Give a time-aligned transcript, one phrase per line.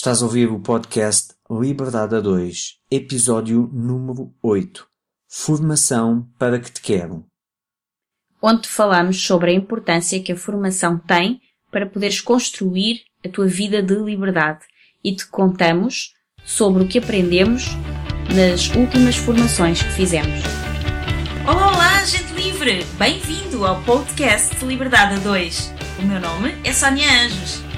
[0.00, 4.86] Estás a ouvir o podcast Liberdade a 2, episódio número 8.
[5.28, 7.26] Formação para que te quero.
[8.40, 11.38] Onde falamos sobre a importância que a formação tem
[11.70, 14.60] para poderes construir a tua vida de liberdade
[15.04, 16.14] e te contamos
[16.46, 17.66] sobre o que aprendemos
[18.34, 20.40] nas últimas formações que fizemos.
[21.46, 22.86] Olá, olá, gente livre!
[22.98, 25.74] Bem-vindo ao podcast Liberdade a 2.
[25.98, 27.69] O meu nome é Sónia Anjos.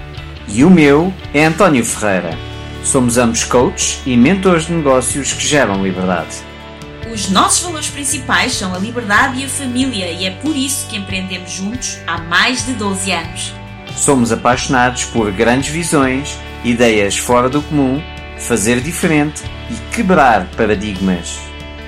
[0.55, 2.37] E o meu é António Ferreira.
[2.85, 6.37] Somos ambos coaches e mentores de negócios que geram liberdade.
[7.11, 10.99] Os nossos valores principais são a liberdade e a família e é por isso que
[10.99, 13.55] empreendemos juntos há mais de 12 anos.
[13.97, 18.03] Somos apaixonados por grandes visões, ideias fora do comum,
[18.39, 21.39] fazer diferente e quebrar paradigmas.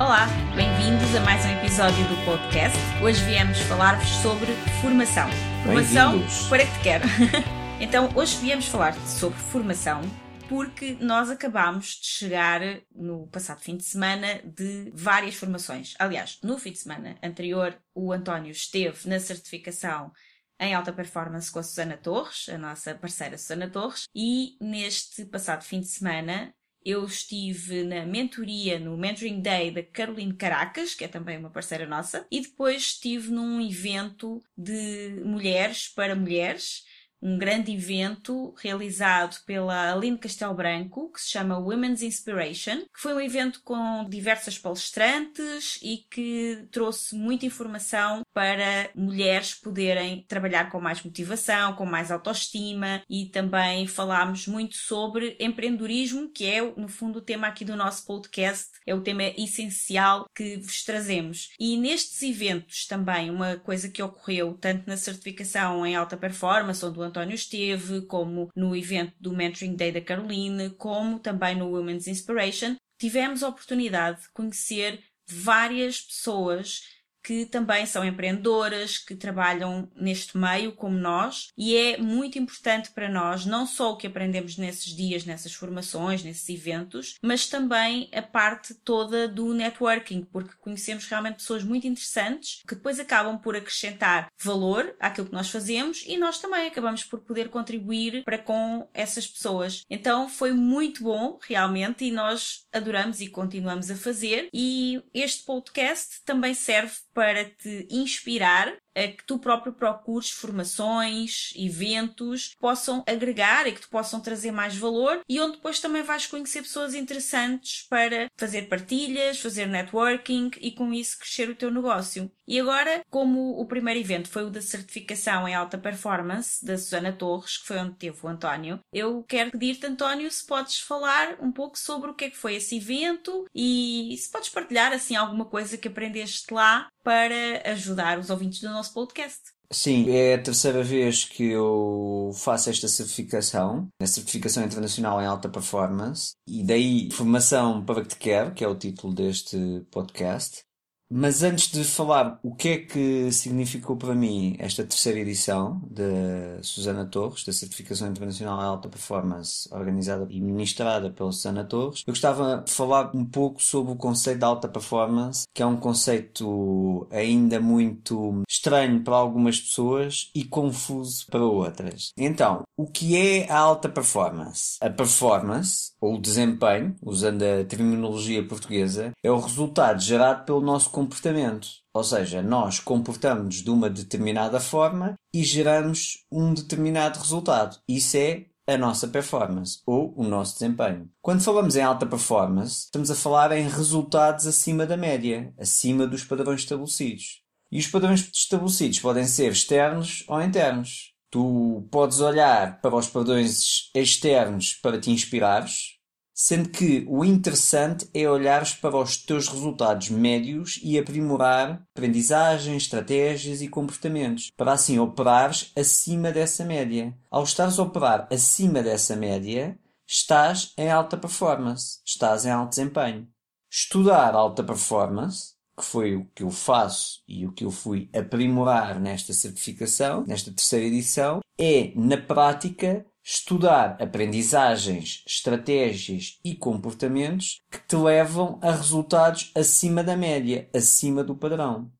[0.00, 2.78] Olá, bem-vindos a mais um episódio do podcast.
[3.02, 4.46] Hoje viemos falar-vos sobre
[4.80, 5.28] formação.
[5.64, 7.04] Formação para que te quero.
[7.82, 10.00] então, hoje viemos falar sobre formação
[10.48, 12.60] porque nós acabámos de chegar
[12.94, 15.96] no passado fim de semana de várias formações.
[15.98, 20.12] Aliás, no fim de semana anterior, o António esteve na certificação
[20.60, 25.64] em alta performance com a Susana Torres, a nossa parceira Susana Torres, e neste passado
[25.64, 26.54] fim de semana
[26.88, 31.86] eu estive na mentoria no Mentoring Day da Caroline Caracas, que é também uma parceira
[31.86, 36.86] nossa, e depois estive num evento de mulheres para mulheres,
[37.20, 43.14] um grande evento realizado pela Aline Castelo Branco, que se chama Women's Inspiration, que foi
[43.14, 50.80] um evento com diversas palestrantes e que trouxe muita informação para mulheres poderem trabalhar com
[50.80, 57.18] mais motivação, com mais autoestima e também falámos muito sobre empreendedorismo, que é no fundo
[57.18, 61.50] o tema aqui do nosso podcast, é o tema essencial que vos trazemos.
[61.58, 66.98] E nestes eventos também uma coisa que ocorreu tanto na certificação em alta performance, onde
[67.08, 72.76] António esteve, como no evento do Mentoring Day da Caroline, como também no Women's Inspiration,
[72.98, 76.97] tivemos a oportunidade de conhecer várias pessoas
[77.28, 83.06] que também são empreendedoras, que trabalham neste meio como nós, e é muito importante para
[83.06, 88.22] nós não só o que aprendemos nesses dias, nessas formações, nesses eventos, mas também a
[88.22, 94.32] parte toda do networking, porque conhecemos realmente pessoas muito interessantes que depois acabam por acrescentar
[94.42, 99.26] valor àquilo que nós fazemos e nós também acabamos por poder contribuir para com essas
[99.26, 99.82] pessoas.
[99.90, 104.48] Então foi muito bom, realmente, e nós adoramos e continuamos a fazer.
[104.50, 112.48] E este podcast também serve para te inspirar a que tu próprio procures formações, eventos
[112.48, 116.26] que possam agregar e que te possam trazer mais valor e onde depois também vais
[116.26, 122.30] conhecer pessoas interessantes para fazer partilhas, fazer networking e com isso crescer o teu negócio.
[122.46, 127.12] E agora, como o primeiro evento foi o da certificação em alta performance da Susana
[127.12, 131.52] Torres, que foi onde teve o António, eu quero pedir-te, António, se podes falar um
[131.52, 135.44] pouco sobre o que é que foi esse evento e se podes partilhar assim alguma
[135.44, 139.40] coisa que aprendeste lá para ajudar os ouvintes do nosso podcast.
[139.72, 145.48] Sim, é a terceira vez que eu faço esta certificação, a certificação internacional em alta
[145.48, 148.16] performance, e daí formação para que te
[148.54, 149.56] que é o título deste
[149.90, 150.67] podcast.
[151.10, 156.62] Mas antes de falar o que é que significou para mim esta terceira edição da
[156.62, 162.12] Susana Torres, da Certificação Internacional em Alta Performance, organizada e ministrada pela Susana Torres, eu
[162.12, 167.06] gostava de falar um pouco sobre o conceito de alta performance, que é um conceito
[167.10, 172.12] ainda muito estranho para algumas pessoas e confuso para outras.
[172.18, 174.76] Então, o que é a alta performance?
[174.80, 181.68] A performance, ou desempenho, usando a terminologia portuguesa, é o resultado gerado pelo nosso comportamento.
[181.94, 187.78] Ou seja, nós comportamos-nos de uma determinada forma e geramos um determinado resultado.
[187.88, 191.08] Isso é a nossa performance ou o nosso desempenho.
[191.22, 196.24] Quando falamos em alta performance, estamos a falar em resultados acima da média, acima dos
[196.24, 197.42] padrões estabelecidos.
[197.70, 201.12] E os padrões estabelecidos podem ser externos ou internos.
[201.30, 205.97] Tu podes olhar para os padrões externos para te inspirares,
[206.40, 213.60] sendo que o interessante é olhares para os teus resultados médios e aprimorar aprendizagens, estratégias
[213.60, 217.12] e comportamentos, para assim operares acima dessa média.
[217.28, 219.76] Ao estares a operar acima dessa média,
[220.06, 223.26] estás em alta performance, estás em alto desempenho.
[223.68, 229.00] Estudar alta performance, que foi o que eu faço e o que eu fui aprimorar
[229.00, 237.94] nesta certificação, nesta terceira edição, é, na prática, estudar aprendizagens, estratégias e comportamentos que te
[237.94, 241.92] levam a resultados acima da média, acima do padrão.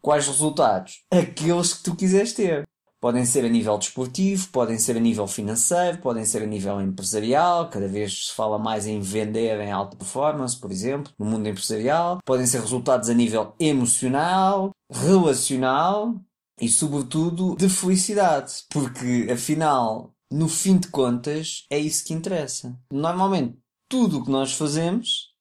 [0.00, 1.02] Quais resultados?
[1.10, 2.64] Aqueles que tu quiseres ter.
[3.00, 7.68] Podem ser a nível desportivo, podem ser a nível financeiro, podem ser a nível empresarial,
[7.70, 12.18] cada vez se fala mais em vender em alta performance, por exemplo, no mundo empresarial.
[12.24, 16.14] Podem ser resultados a nível emocional, relacional
[16.60, 22.78] e, sobretudo, de felicidade, porque afinal no fim de contas, é isso que interessa.
[22.92, 23.58] Normalmente,
[23.88, 25.34] tudo o que nós fazemos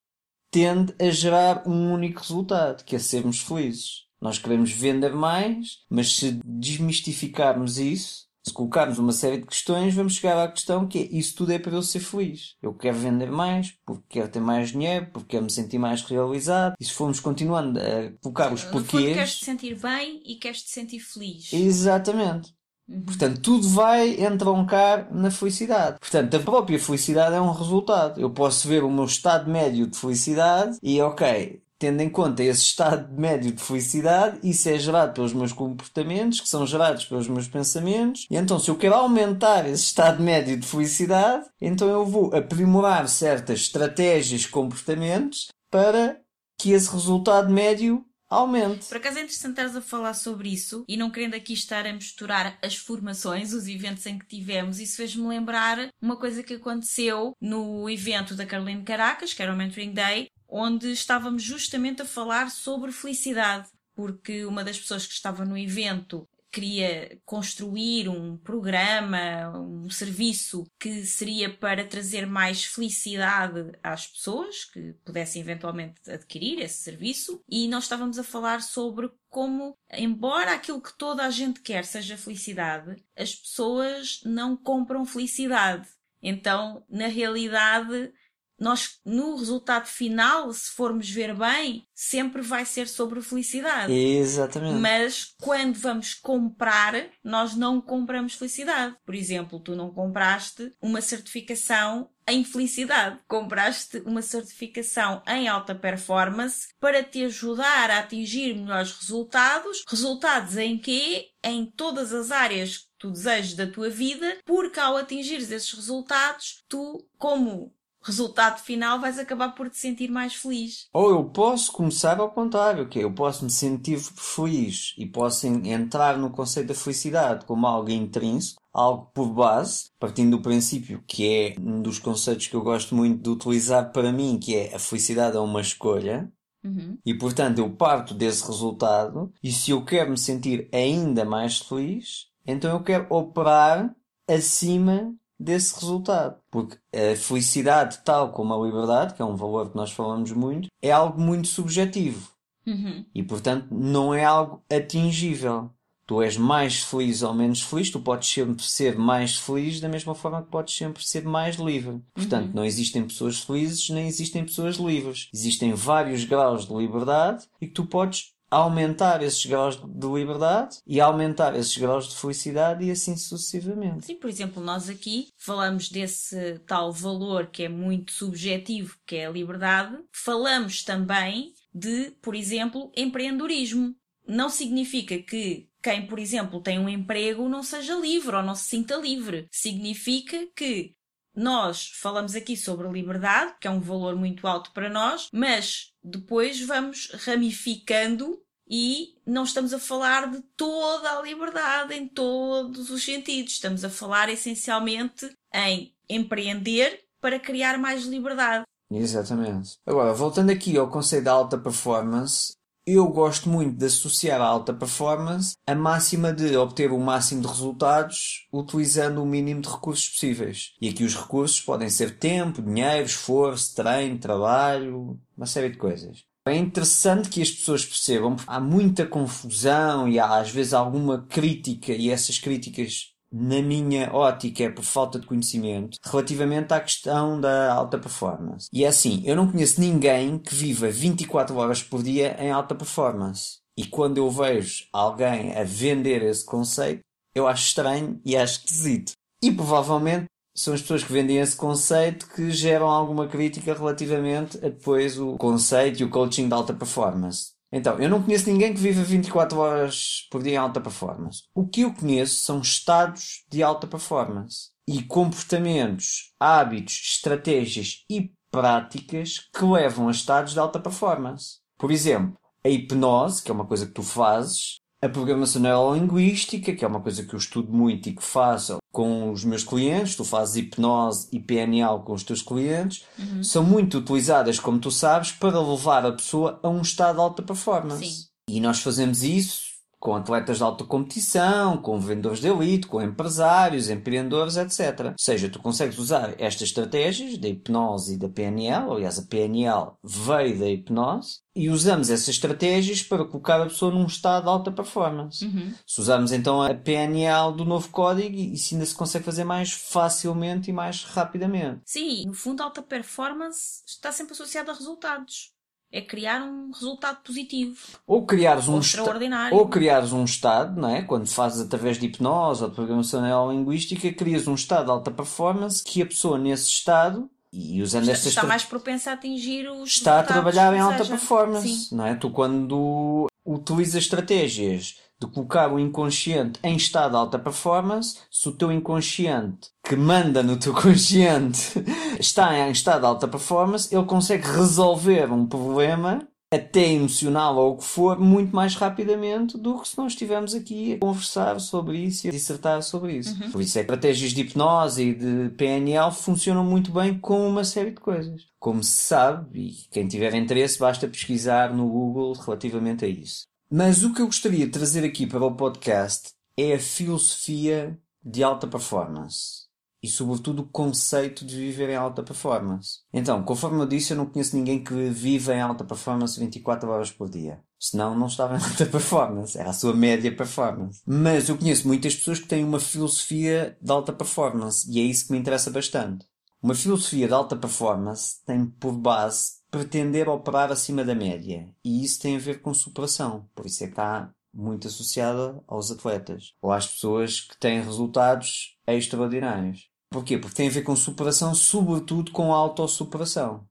[0.50, 4.08] tende a gerar um único resultado, que é sermos felizes.
[4.20, 10.16] Nós queremos vender mais, mas se desmistificarmos isso, se colocarmos uma série de questões, vamos
[10.16, 12.56] chegar à questão que é isso tudo é para eu ser feliz.
[12.62, 16.76] Eu quero vender mais, porque quero ter mais dinheiro, porque quero me sentir mais realizado.
[16.80, 18.84] E se formos continuando a colocar os porquês.
[18.84, 21.52] No fundo, queres te sentir bem e queres te sentir feliz.
[21.52, 22.57] Exatamente.
[22.88, 23.02] Uhum.
[23.02, 25.98] Portanto, tudo vai entroncar na felicidade.
[26.00, 28.20] Portanto, a própria felicidade é um resultado.
[28.20, 32.62] Eu posso ver o meu estado médio de felicidade e, ok, tendo em conta esse
[32.62, 37.48] estado médio de felicidade, isso é gerado pelos meus comportamentos, que são gerados pelos meus
[37.48, 42.36] pensamentos, e então se eu quero aumentar esse estado médio de felicidade, então eu vou
[42.36, 46.18] aprimorar certas estratégias, comportamentos para
[46.60, 48.88] que esse resultado médio aumente.
[48.88, 51.94] Por acaso é interessante estares a falar sobre isso e não querendo aqui estar a
[51.94, 57.36] misturar as formações, os eventos em que tivemos, isso fez-me lembrar uma coisa que aconteceu
[57.40, 62.50] no evento da Caroline Caracas, que era o Mentoring Day, onde estávamos justamente a falar
[62.52, 63.70] sobre felicidade.
[63.96, 71.06] Porque uma das pessoas que estava no evento queria construir um programa, um serviço que
[71.06, 77.84] seria para trazer mais felicidade às pessoas que pudessem eventualmente adquirir esse serviço, e nós
[77.84, 83.36] estávamos a falar sobre como, embora aquilo que toda a gente quer seja felicidade, as
[83.36, 85.88] pessoas não compram felicidade.
[86.22, 88.12] Então, na realidade,
[88.60, 93.94] nós, no resultado final, se formos ver bem, sempre vai ser sobre felicidade.
[93.94, 94.80] Exatamente.
[94.80, 96.94] Mas quando vamos comprar,
[97.24, 98.96] nós não compramos felicidade.
[99.06, 103.20] Por exemplo, tu não compraste uma certificação em felicidade.
[103.28, 109.84] Compraste uma certificação em alta performance para te ajudar a atingir melhores resultados.
[109.88, 111.28] Resultados em que?
[111.44, 116.66] Em todas as áreas que tu desejas da tua vida, porque ao atingires esses resultados,
[116.68, 117.74] tu, como
[118.08, 120.88] resultado final vais acabar por te sentir mais feliz.
[120.94, 125.46] Ou eu posso começar ao contrário, que é, eu posso me sentir feliz e posso
[125.46, 131.28] entrar no conceito da felicidade como algo intrínseco, algo por base, partindo do princípio que
[131.28, 134.80] é um dos conceitos que eu gosto muito de utilizar para mim, que é a
[134.80, 136.32] felicidade é uma escolha.
[136.64, 136.98] Uhum.
[137.06, 142.28] E portanto eu parto desse resultado, e se eu quero me sentir ainda mais feliz,
[142.46, 143.94] então eu quero operar
[144.28, 146.38] acima desse resultado.
[146.50, 150.70] Porque a felicidade, tal como a liberdade, que é um valor que nós falamos muito,
[150.82, 152.32] é algo muito subjetivo.
[152.66, 153.06] Uhum.
[153.16, 155.72] E portanto não é algo atingível.
[156.06, 160.16] Tu és mais feliz ou menos feliz, tu podes sempre ser mais feliz da mesma
[160.16, 162.02] forma que podes sempre ser mais livre.
[162.14, 162.54] Portanto, uhum.
[162.56, 165.28] não existem pessoas felizes nem existem pessoas livres.
[165.34, 171.00] Existem vários graus de liberdade e que tu podes aumentar esses graus de liberdade e
[171.00, 174.06] aumentar esses graus de felicidade e assim sucessivamente.
[174.06, 179.28] Sim, por exemplo, nós aqui falamos desse tal valor que é muito subjetivo, que é
[179.28, 179.98] a liberdade.
[180.12, 183.96] Falamos também de, por exemplo, empreendedorismo.
[184.28, 188.66] Não significa que quem, por exemplo, tem um emprego não seja livre ou não se
[188.66, 189.48] sinta livre.
[189.52, 190.96] Significa que
[191.38, 196.60] nós falamos aqui sobre liberdade, que é um valor muito alto para nós, mas depois
[196.66, 203.54] vamos ramificando e não estamos a falar de toda a liberdade em todos os sentidos.
[203.54, 208.66] Estamos a falar essencialmente em empreender para criar mais liberdade.
[208.90, 209.78] Exatamente.
[209.86, 212.56] Agora, voltando aqui ao conceito da alta performance,
[212.88, 217.48] eu gosto muito de associar a alta performance a máxima de obter o máximo de
[217.48, 220.72] resultados utilizando o mínimo de recursos possíveis.
[220.80, 226.24] E aqui os recursos podem ser tempo, dinheiro, esforço, treino, trabalho, uma série de coisas.
[226.48, 231.92] É interessante que as pessoas percebam, há muita confusão e há às vezes alguma crítica,
[231.92, 237.74] e essas críticas na minha ótica, é por falta de conhecimento relativamente à questão da
[237.74, 238.70] alta performance.
[238.72, 242.74] E é assim, eu não conheço ninguém que viva 24 horas por dia em alta
[242.74, 243.58] performance.
[243.78, 247.02] E quando eu vejo alguém a vender esse conceito,
[247.36, 249.12] eu acho estranho e acho esquisito.
[249.44, 254.70] E provavelmente são as pessoas que vendem esse conceito que geram alguma crítica relativamente a
[254.70, 257.52] depois o conceito e o coaching de alta performance.
[257.72, 261.44] Então, eu não conheço ninguém que viva 24 horas por dia em alta performance.
[261.54, 269.40] O que eu conheço são estados de alta performance e comportamentos, hábitos, estratégias e práticas
[269.54, 271.58] que levam a estados de alta performance.
[271.78, 276.84] Por exemplo, a hipnose, que é uma coisa que tu fazes, a programação neurolinguística, que
[276.84, 280.26] é uma coisa que eu estudo muito e que faço com os meus clientes, tu
[280.26, 283.44] fazes hipnose e PNL com os teus clientes, uhum.
[283.44, 287.44] são muito utilizadas, como tu sabes, para levar a pessoa a um estado de alta
[287.44, 288.06] performance.
[288.06, 288.26] Sim.
[288.50, 289.67] E nós fazemos isso
[290.00, 295.08] com atletas de alta competição, com vendedores de elite, com empresários, empreendedores, etc.
[295.08, 299.94] Ou seja, tu consegues usar estas estratégias da hipnose e da PNL, aliás, a PNL
[300.04, 304.72] veio da hipnose, e usamos essas estratégias para colocar a pessoa num estado de alta
[304.72, 305.44] performance.
[305.44, 305.74] Uhum.
[305.88, 310.70] Se usarmos então a PNL do novo código, isso ainda se consegue fazer mais facilmente
[310.70, 311.82] e mais rapidamente.
[311.84, 315.57] Sim, no fundo, alta performance está sempre associada a resultados
[315.92, 317.78] é criar um resultado positivo.
[318.06, 319.58] Ou criares um extraordinário.
[319.58, 321.02] Ou criares um estado, não é?
[321.02, 325.84] Quando fazes através de hipnose ou de programação neurolinguística, crias um estado de alta performance
[325.84, 329.90] que a pessoa nesse estado e usando está, estas está mais propensa a atingir os
[329.90, 331.96] está a trabalhar em alta performance, Sim.
[331.96, 332.16] não é?
[332.16, 338.52] Tu quando utilizas estratégias de colocar o inconsciente em estado de alta performance, se o
[338.52, 341.74] teu inconsciente que manda no teu consciente
[342.20, 347.78] está em estado de alta performance, ele consegue resolver um problema até emocional ou o
[347.78, 352.26] que for, muito mais rapidamente do que se nós estivermos aqui a conversar sobre isso
[352.26, 353.36] e a dissertar sobre isso.
[353.44, 353.52] Uhum.
[353.52, 357.66] Por isso é que estratégias de hipnose e de PNL funcionam muito bem com uma
[357.66, 358.48] série de coisas.
[358.60, 363.44] Como se sabe, e quem tiver interesse basta pesquisar no Google relativamente a isso.
[363.70, 368.42] Mas o que eu gostaria de trazer aqui para o podcast é a filosofia de
[368.42, 369.67] alta performance.
[370.02, 373.00] E sobretudo o conceito de viver em alta performance.
[373.12, 377.12] Então, conforme eu disse, eu não conheço ninguém que viva em alta performance 24 horas
[377.12, 377.64] por dia.
[377.80, 379.58] Senão não estava em alta performance.
[379.58, 381.02] Era a sua média performance.
[381.06, 384.88] Mas eu conheço muitas pessoas que têm uma filosofia de alta performance.
[384.92, 386.26] E é isso que me interessa bastante.
[386.62, 391.68] Uma filosofia de alta performance tem por base pretender operar acima da média.
[391.84, 393.48] E isso tem a ver com superação.
[393.56, 398.76] Por isso é que está muito associada aos atletas ou às pessoas que têm resultados
[398.88, 399.87] extraordinários.
[400.10, 400.38] Porquê?
[400.38, 403.68] Porque tem a ver com superação, sobretudo com autossuperação.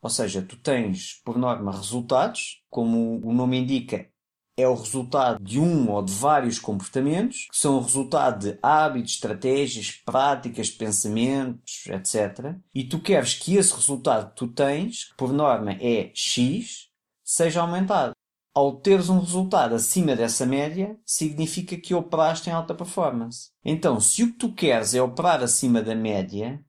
[0.00, 4.08] Ou seja, tu tens, por norma, resultados, como o nome indica,
[4.56, 9.12] é o resultado de um ou de vários comportamentos, que são o resultado de hábitos,
[9.12, 12.56] estratégias, práticas, pensamentos, etc.
[12.74, 16.88] E tu queres que esse resultado que tu tens, que por norma é X,
[17.24, 18.12] seja aumentado.
[18.54, 23.50] Ao teres um resultado acima dessa média, significa que operaste em alta performance.
[23.64, 26.62] Então, se o que tu queres é operar acima da média,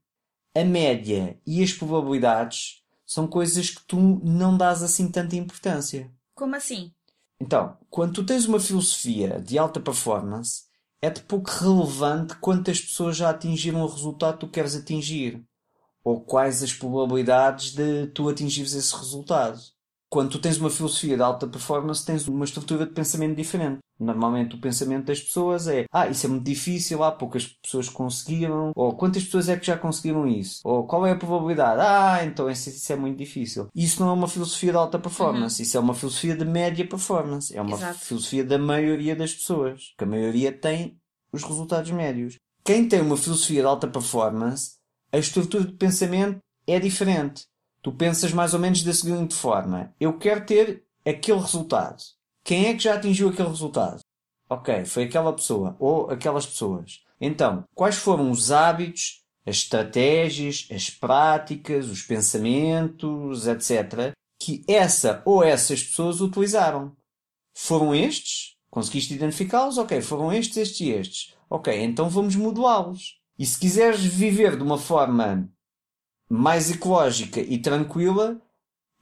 [0.56, 6.10] a média e as probabilidades são coisas que tu não dás assim tanta importância.
[6.34, 6.90] Como assim?
[7.38, 10.64] Então, quando tu tens uma filosofia de alta performance,
[11.02, 15.44] é de pouco relevante quantas pessoas já atingiram o resultado que tu queres atingir.
[16.02, 19.60] Ou quais as probabilidades de tu atingires esse resultado
[20.14, 23.80] quando tu tens uma filosofia de alta performance, tens uma estrutura de pensamento diferente.
[24.00, 28.72] Normalmente o pensamento das pessoas é ah, isso é muito difícil, há poucas pessoas conseguiram,
[28.76, 30.62] ou quantas pessoas é que já conseguiram isso?
[30.64, 31.82] Ou qual é a probabilidade?
[31.82, 33.70] Ah, então isso, isso é muito difícil.
[33.74, 35.64] Isso não é uma filosofia de alta performance, uhum.
[35.64, 37.98] isso é uma filosofia de média performance, é uma Exato.
[37.98, 40.96] filosofia da maioria das pessoas, que a maioria tem
[41.32, 42.38] os resultados médios.
[42.64, 44.74] Quem tem uma filosofia de alta performance,
[45.12, 47.46] a estrutura de pensamento é diferente
[47.84, 52.02] tu pensas mais ou menos da seguinte forma: eu quero ter aquele resultado.
[52.44, 54.00] Quem é que já atingiu aquele resultado?
[54.50, 57.04] Ok, foi aquela pessoa ou aquelas pessoas.
[57.20, 65.44] Então, quais foram os hábitos, as estratégias, as práticas, os pensamentos, etc., que essa ou
[65.44, 66.96] essas pessoas utilizaram?
[67.56, 68.56] Foram estes?
[68.70, 69.78] Conseguiste identificá-los?
[69.78, 71.34] Ok, foram estes, estes e estes.
[71.50, 73.20] Ok, então vamos modelá-los.
[73.38, 75.50] E se quiseres viver de uma forma
[76.30, 78.42] mais ecológica e tranquila,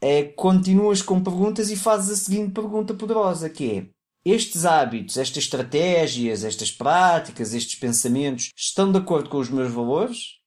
[0.01, 3.86] é continuas com perguntas e fazes a seguinte pergunta poderosa, que é
[4.24, 10.40] estes hábitos, estas estratégias, estas práticas, estes pensamentos estão de acordo com os meus valores?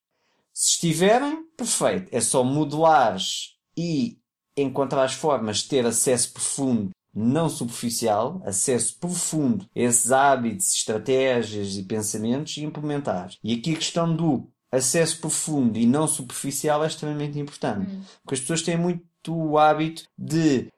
[0.52, 2.08] Se estiverem, perfeito.
[2.12, 4.18] É só modelares e
[4.56, 11.76] encontrar as formas de ter acesso profundo, não superficial, acesso profundo a esses hábitos, estratégias
[11.76, 13.32] e pensamentos e implementar.
[13.42, 17.90] E aqui a questão do acesso profundo e não superficial é extremamente importante.
[17.90, 18.02] Hum.
[18.22, 20.70] Porque as pessoas têm muito o hábito de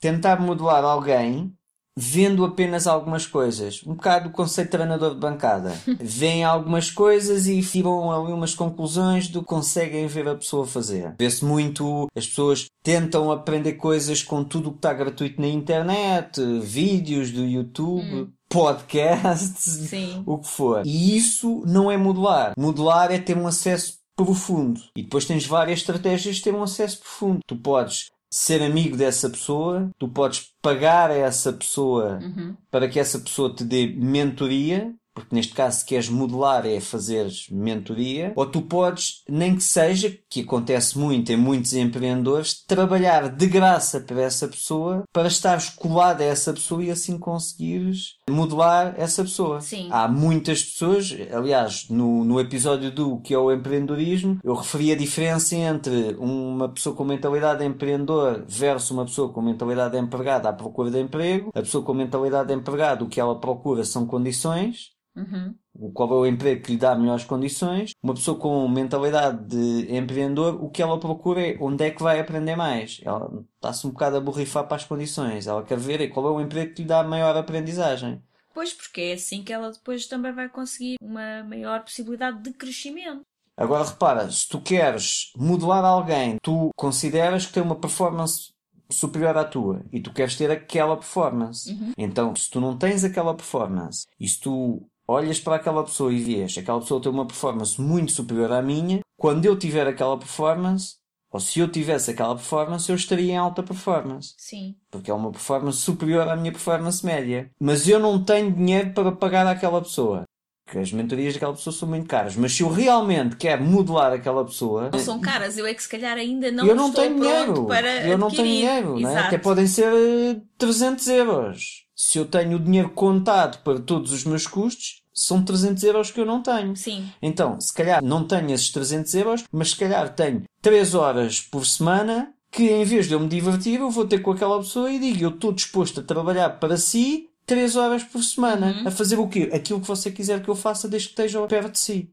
[0.00, 1.56] tentar modelar alguém
[1.98, 3.82] vendo apenas algumas coisas.
[3.84, 5.74] Um bocado o conceito de treinador de bancada.
[6.00, 11.14] Vêem algumas coisas e tiram ali umas conclusões do que conseguem ver a pessoa fazer.
[11.18, 16.40] Vê-se muito, as pessoas tentam aprender coisas com tudo o que está gratuito na internet,
[16.60, 18.14] vídeos do YouTube.
[18.14, 18.28] Hum.
[18.50, 20.22] Podcasts, Sim.
[20.24, 20.82] o que for.
[20.86, 22.54] E isso não é modular.
[22.56, 24.80] Modular é ter um acesso profundo.
[24.96, 27.40] E depois tens várias estratégias de ter um acesso profundo.
[27.46, 32.56] Tu podes ser amigo dessa pessoa, tu podes pagar a essa pessoa uhum.
[32.70, 37.28] para que essa pessoa te dê mentoria porque neste caso se queres modelar é fazer
[37.50, 43.46] mentoria, ou tu podes, nem que seja, que acontece muito em muitos empreendedores, trabalhar de
[43.46, 49.22] graça para essa pessoa, para estar colado a essa pessoa e assim conseguires modelar essa
[49.22, 49.60] pessoa.
[49.60, 49.88] Sim.
[49.90, 54.96] Há muitas pessoas, aliás, no, no episódio do que é o empreendedorismo, eu referi a
[54.96, 60.48] diferença entre uma pessoa com mentalidade de empreendedor versus uma pessoa com mentalidade de empregada
[60.48, 61.50] à procura de emprego.
[61.54, 65.54] A pessoa com mentalidade de empregado, o que ela procura são condições Uhum.
[65.94, 67.92] Qual é o emprego que lhe dá melhores condições?
[68.02, 72.18] Uma pessoa com mentalidade de empreendedor, o que ela procura é onde é que vai
[72.18, 73.00] aprender mais.
[73.04, 75.46] Ela está-se um bocado a borrifar para as condições.
[75.46, 78.20] Ela quer ver qual é o emprego que lhe dá maior aprendizagem.
[78.52, 83.22] Pois, porque é assim que ela depois também vai conseguir uma maior possibilidade de crescimento.
[83.56, 88.52] Agora repara, se tu queres modelar alguém, tu consideras que tem uma performance
[88.90, 91.70] superior à tua e tu queres ter aquela performance.
[91.70, 91.92] Uhum.
[91.96, 96.18] Então, se tu não tens aquela performance e se tu olhas para aquela pessoa e
[96.18, 100.96] vês aquela pessoa tem uma performance muito superior à minha, quando eu tiver aquela performance,
[101.30, 104.34] ou se eu tivesse aquela performance, eu estaria em alta performance.
[104.38, 104.76] Sim.
[104.90, 107.50] Porque é uma performance superior à minha performance média.
[107.60, 110.22] Mas eu não tenho dinheiro para pagar àquela pessoa.
[110.64, 112.36] Porque as mentorias daquela pessoa são muito caras.
[112.36, 114.90] Mas se eu realmente quero modelar aquela pessoa.
[114.90, 117.66] Não são caras, eu é que se calhar ainda não eu não tenho dinheiro.
[117.66, 119.18] para Eu não tenho dinheiro, né?
[119.18, 124.22] até podem ser 300 eh, euros se eu tenho o dinheiro contado para todos os
[124.22, 126.76] meus custos, são 300 euros que eu não tenho.
[126.76, 127.10] Sim.
[127.20, 131.66] Então, se calhar não tenho esses 300 euros, mas se calhar tenho 3 horas por
[131.66, 135.00] semana que em vez de eu me divertir, eu vou ter com aquela pessoa e
[135.00, 138.78] digo, eu estou disposto a trabalhar para si 3 horas por semana.
[138.78, 138.88] Uhum.
[138.88, 139.50] A fazer o quê?
[139.52, 142.12] Aquilo que você quiser que eu faça desde que esteja perto de si.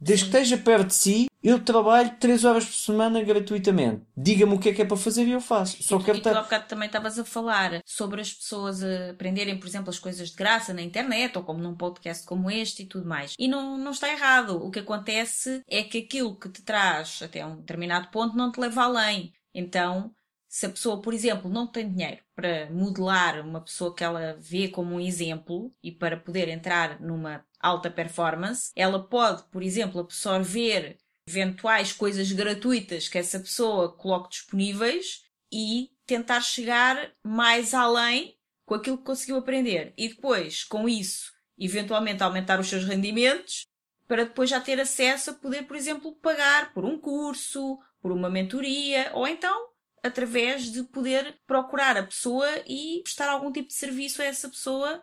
[0.00, 4.02] Desde que esteja perto de si, eu trabalho 3 horas por semana gratuitamente.
[4.16, 5.82] Diga-me o que é que é para fazer e eu faço.
[5.82, 9.58] Só e, quero e tu há bocado também estavas a falar sobre as pessoas aprenderem,
[9.58, 12.86] por exemplo, as coisas de graça na internet ou como num podcast como este e
[12.86, 13.34] tudo mais.
[13.38, 14.64] E não, não está errado.
[14.64, 18.60] O que acontece é que aquilo que te traz até um determinado ponto não te
[18.60, 19.32] leva além.
[19.54, 20.14] Então,
[20.48, 24.68] se a pessoa, por exemplo, não tem dinheiro para modelar uma pessoa que ela vê
[24.68, 30.98] como um exemplo e para poder entrar numa alta performance, ela pode, por exemplo, absorver
[31.32, 38.98] eventuais coisas gratuitas que essa pessoa coloque disponíveis e tentar chegar mais além com aquilo
[38.98, 39.92] que conseguiu aprender.
[39.96, 43.66] E depois, com isso, eventualmente aumentar os seus rendimentos
[44.06, 48.28] para depois já ter acesso a poder, por exemplo, pagar por um curso, por uma
[48.28, 49.70] mentoria ou então
[50.02, 55.00] através de poder procurar a pessoa e prestar algum tipo de serviço a essa pessoa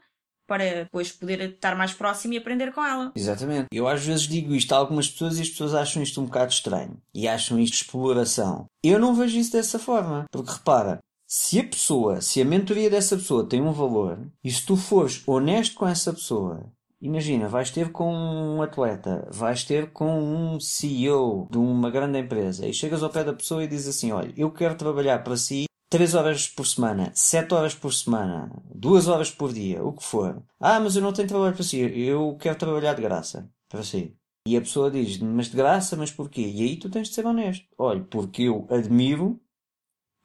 [0.50, 3.12] para depois poder estar mais próximo e aprender com ela.
[3.16, 3.68] Exatamente.
[3.72, 6.52] Eu às vezes digo isto a algumas pessoas e as pessoas acham isto um bocado
[6.52, 8.66] estranho e acham isto exploração.
[8.84, 13.16] Eu não vejo isso dessa forma, porque repara, se a pessoa, se a mentoria dessa
[13.16, 16.66] pessoa tem um valor e se tu fores honesto com essa pessoa
[17.02, 22.68] Imagina, vais ter com um atleta, vais ter com um CEO de uma grande empresa
[22.68, 25.64] e chegas ao pé da pessoa e dizes assim: Olha, eu quero trabalhar para si
[25.90, 30.42] 3 horas por semana, 7 horas por semana, 2 horas por dia, o que for.
[30.60, 34.16] Ah, mas eu não tenho trabalho para si, eu quero trabalhar de graça para si.
[34.48, 36.42] E a pessoa diz, mas de graça, mas porquê?
[36.42, 37.66] E aí tu tens de ser honesto.
[37.78, 39.40] Olha, porque eu admiro,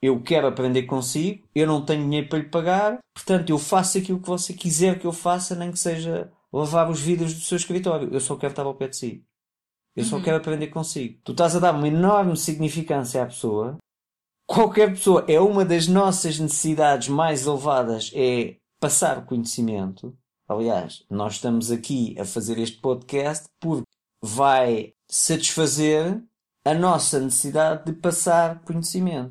[0.02, 4.20] eu quero aprender consigo, eu não tenho dinheiro para lhe pagar, portanto eu faço aquilo
[4.20, 8.12] que você quiser que eu faça, nem que seja lavar os vidros do seu escritório.
[8.12, 9.24] Eu só quero estar ao pé de si.
[9.96, 10.22] Eu só uhum.
[10.22, 11.20] quero aprender consigo.
[11.24, 13.78] Tu estás a dar uma enorme significância à pessoa
[14.46, 20.16] qualquer pessoa, é uma das nossas necessidades mais elevadas, é passar conhecimento.
[20.48, 23.88] Aliás, nós estamos aqui a fazer este podcast porque
[24.22, 26.22] vai satisfazer
[26.64, 29.30] a nossa necessidade de passar conhecimento.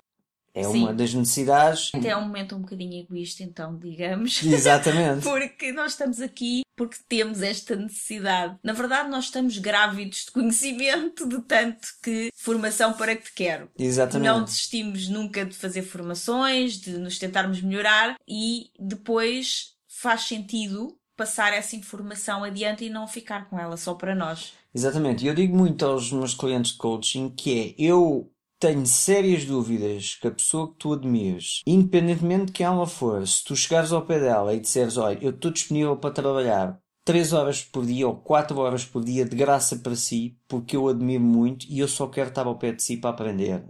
[0.54, 0.84] É Sim.
[0.84, 1.92] uma das necessidades.
[1.94, 4.42] Até é um momento um bocadinho egoísta, então, digamos.
[4.44, 5.24] Exatamente.
[5.24, 8.58] porque nós estamos aqui porque temos esta necessidade.
[8.64, 13.70] Na verdade, nós estamos grávidos de conhecimento, de tanto que formação para que te quero.
[13.78, 14.28] Exatamente.
[14.28, 21.54] Não desistimos nunca de fazer formações, de nos tentarmos melhorar e depois faz sentido passar
[21.54, 24.54] essa informação adiante e não ficar com ela só para nós.
[24.74, 25.24] Exatamente.
[25.24, 28.33] E eu digo muito aos meus clientes de coaching que é eu
[28.64, 33.44] tenho sérias dúvidas que a pessoa que tu admires, independentemente de quem ela for, se
[33.44, 37.62] tu chegares ao pé dela e disseres, olha, eu estou disponível para trabalhar 3 horas
[37.62, 41.66] por dia ou 4 horas por dia de graça para si, porque eu admiro muito
[41.70, 43.68] e eu só quero estar ao pé de si para aprender.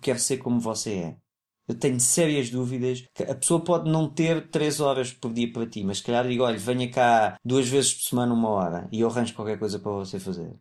[0.00, 1.16] Quero ser como você é.
[1.68, 5.66] Eu tenho sérias dúvidas que a pessoa pode não ter 3 horas por dia para
[5.66, 9.00] ti, mas se calhar digo, olha, venha cá duas vezes por semana uma hora e
[9.00, 10.58] eu arranjo qualquer coisa para você fazer.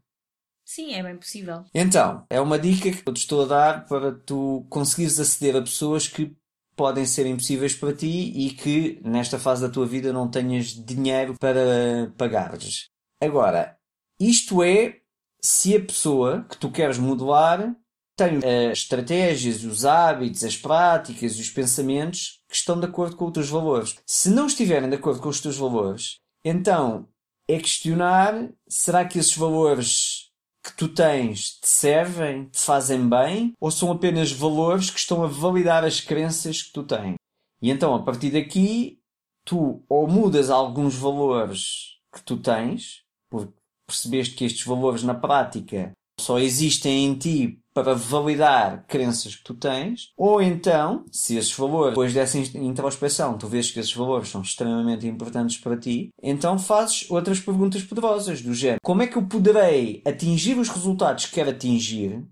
[0.69, 1.65] Sim, é bem possível.
[1.73, 5.63] Então, é uma dica que eu te estou a dar para tu conseguires aceder a
[5.63, 6.38] pessoas que
[6.75, 11.34] podem ser impossíveis para ti e que nesta fase da tua vida não tenhas dinheiro
[11.39, 12.88] para pagar-lhes.
[13.19, 13.79] Agora,
[14.19, 14.99] isto é
[15.41, 17.75] se a pessoa que tu queres modelar
[18.15, 23.25] tem as estratégias, os hábitos, as práticas e os pensamentos que estão de acordo com
[23.25, 23.97] os teus valores.
[24.05, 27.10] Se não estiverem de acordo com os teus valores, então
[27.47, 30.18] é questionar: será que esses valores
[30.63, 35.28] que tu tens te servem, te fazem bem, ou são apenas valores que estão a
[35.28, 37.15] validar as crenças que tu tens?
[37.62, 39.00] E então, a partir daqui,
[39.45, 43.54] tu ou mudas alguns valores que tu tens, porque
[43.88, 49.53] percebeste que estes valores na prática só existem em ti para validar crenças que tu
[49.53, 54.41] tens, ou então, se esses valores, depois dessa introspeção, tu vês que esses valores são
[54.41, 59.23] extremamente importantes para ti, então fazes outras perguntas poderosas, do género: como é que eu
[59.23, 62.23] poderei atingir os resultados que quero atingir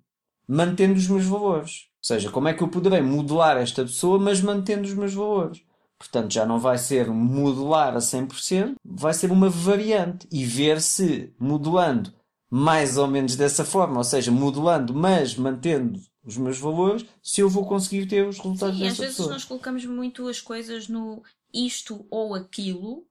[0.48, 1.88] mantendo os meus valores?
[1.98, 5.62] Ou seja, como é que eu poderei modelar esta pessoa, mas mantendo os meus valores?
[5.98, 11.34] Portanto, já não vai ser modelar a 100%, vai ser uma variante e ver se
[11.40, 12.14] modelando
[12.50, 17.50] mais ou menos dessa forma, ou seja, modelando, mas mantendo os meus valores, se eu
[17.50, 19.34] vou conseguir ter os resultados Sim, dessa às vezes pessoa.
[19.34, 23.06] nós colocamos muito as coisas no isto ou aquilo,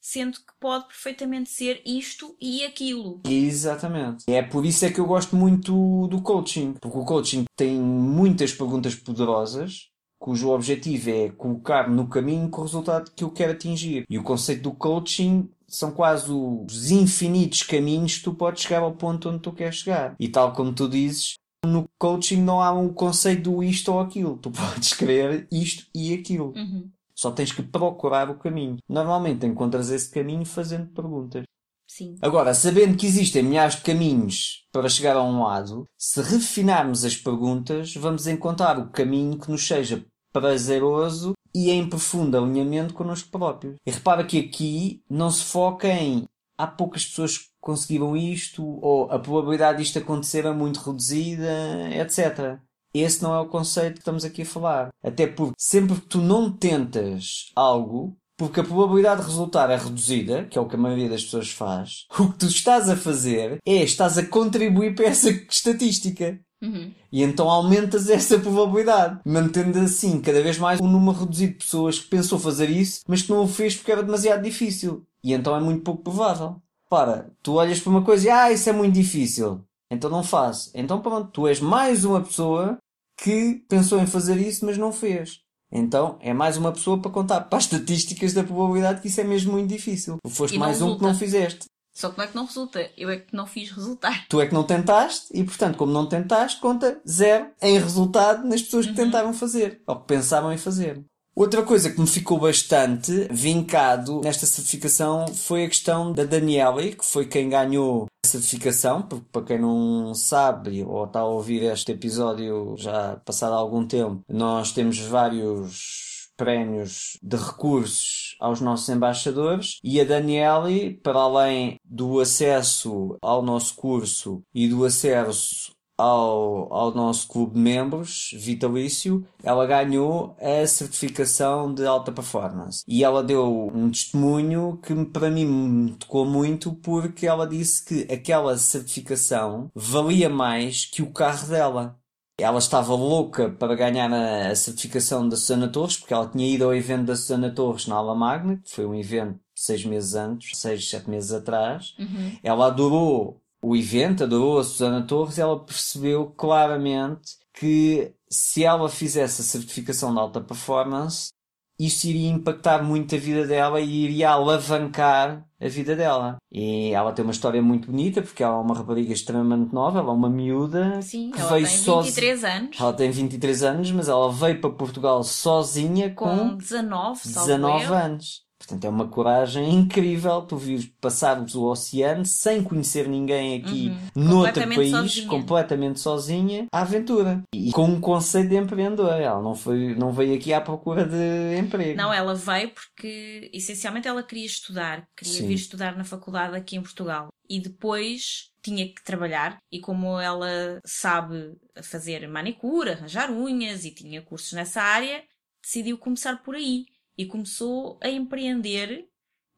[0.00, 3.20] sendo que pode perfeitamente ser isto e aquilo.
[3.24, 4.24] Exatamente.
[4.26, 8.52] É por isso é que eu gosto muito do coaching, porque o coaching tem muitas
[8.52, 9.88] perguntas poderosas
[10.18, 14.04] cujo objetivo é colocar-me no caminho com o resultado que eu quero atingir.
[14.08, 18.92] E o conceito do coaching são quase os infinitos caminhos que tu podes chegar ao
[18.92, 20.16] ponto onde tu queres chegar.
[20.18, 24.36] E tal como tu dizes, no coaching não há um conceito do isto ou aquilo.
[24.38, 26.52] Tu podes querer isto e aquilo.
[26.56, 26.90] Uhum.
[27.14, 28.78] Só tens que procurar o caminho.
[28.88, 31.44] Normalmente encontras esse caminho fazendo perguntas.
[31.86, 32.16] Sim.
[32.20, 37.16] Agora, sabendo que existem milhares de caminhos para chegar a um lado, se refinarmos as
[37.16, 43.76] perguntas, vamos encontrar o caminho que nos seja prazeroso e em profundo alinhamento connosco próprios.
[43.86, 46.24] E repara que aqui não se foca em
[46.56, 51.48] há poucas pessoas que conseguiram isto ou a probabilidade disto acontecer é muito reduzida,
[51.94, 52.58] etc.
[52.92, 54.88] Esse não é o conceito que estamos aqui a falar.
[55.02, 60.44] Até porque sempre que tu não tentas algo, porque a probabilidade de resultar é reduzida,
[60.44, 63.58] que é o que a maioria das pessoas faz, o que tu estás a fazer
[63.66, 66.40] é estás a contribuir para essa estatística.
[66.60, 66.92] Uhum.
[67.12, 71.98] E então aumentas essa probabilidade, mantendo assim cada vez mais um número reduzido de pessoas
[71.98, 75.04] que pensou fazer isso, mas que não o fez porque era demasiado difícil.
[75.22, 76.56] E então é muito pouco provável.
[76.90, 79.60] Para, tu olhas para uma coisa e ah, isso é muito difícil.
[79.90, 80.70] Então não faz.
[80.74, 82.78] Então pronto, tu és mais uma pessoa
[83.16, 85.40] que pensou em fazer isso, mas não fez.
[85.70, 89.24] Então é mais uma pessoa para contar para as estatísticas da probabilidade que isso é
[89.24, 90.16] mesmo muito difícil.
[90.26, 91.66] Foste mais um que não fizeste.
[91.98, 94.24] Só que não é que não resulta, eu é que não fiz resultar.
[94.28, 98.62] Tu é que não tentaste e, portanto, como não tentaste, conta zero em resultado nas
[98.62, 98.96] pessoas que uhum.
[98.96, 101.04] tentaram fazer ou que pensavam em fazer.
[101.34, 107.04] Outra coisa que me ficou bastante vincado nesta certificação foi a questão da Daniela, que
[107.04, 111.90] foi quem ganhou a certificação, porque para quem não sabe ou está a ouvir este
[111.90, 115.97] episódio já passado algum tempo, nós temos vários
[116.38, 123.74] prémios de recursos aos nossos embaixadores e a Daniele, para além do acesso ao nosso
[123.74, 131.74] curso e do acesso ao, ao nosso clube de membros vitalício, ela ganhou a certificação
[131.74, 132.84] de alta performance.
[132.86, 138.12] E ela deu um testemunho que para mim me tocou muito porque ela disse que
[138.12, 141.97] aquela certificação valia mais que o carro dela.
[142.40, 146.64] Ela estava louca para ganhar a, a certificação da Susana Torres, porque ela tinha ido
[146.64, 150.56] ao evento da Susana Torres na Ala Magna, que foi um evento seis meses antes,
[150.56, 151.96] seis, sete meses atrás.
[151.98, 152.38] Uhum.
[152.42, 158.88] Ela adorou o evento, adorou a Susana Torres, e ela percebeu claramente que se ela
[158.88, 161.32] fizesse a certificação de alta performance,
[161.78, 166.36] isso iria impactar muito a vida dela e iria alavancar a vida dela.
[166.50, 170.10] E ela tem uma história muito bonita, porque ela é uma rapariga extremamente nova, ela
[170.10, 172.80] é uma miúda Sim, que ela veio tem 23 anos.
[172.80, 178.47] Ela tem 23 anos, mas ela veio para Portugal sozinha com, com 19, 19 anos.
[178.68, 184.24] Portanto, é uma coragem incrível tu vires passar o oceano sem conhecer ninguém aqui uhum.
[184.24, 185.26] noutro país, sozinha.
[185.28, 187.42] completamente sozinha, à aventura.
[187.54, 189.18] E com um conceito de empreendedor.
[189.18, 191.96] Ela não, foi, não veio aqui à procura de emprego.
[191.96, 195.08] Não, ela veio porque, essencialmente, ela queria estudar.
[195.16, 195.46] Queria Sim.
[195.46, 197.28] vir estudar na faculdade aqui em Portugal.
[197.48, 204.20] E depois tinha que trabalhar e como ela sabe fazer manicure, arranjar unhas e tinha
[204.20, 205.22] cursos nessa área,
[205.62, 206.84] decidiu começar por aí
[207.18, 209.08] e começou a empreender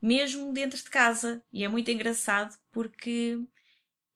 [0.00, 1.42] mesmo dentro de casa.
[1.52, 3.38] E é muito engraçado porque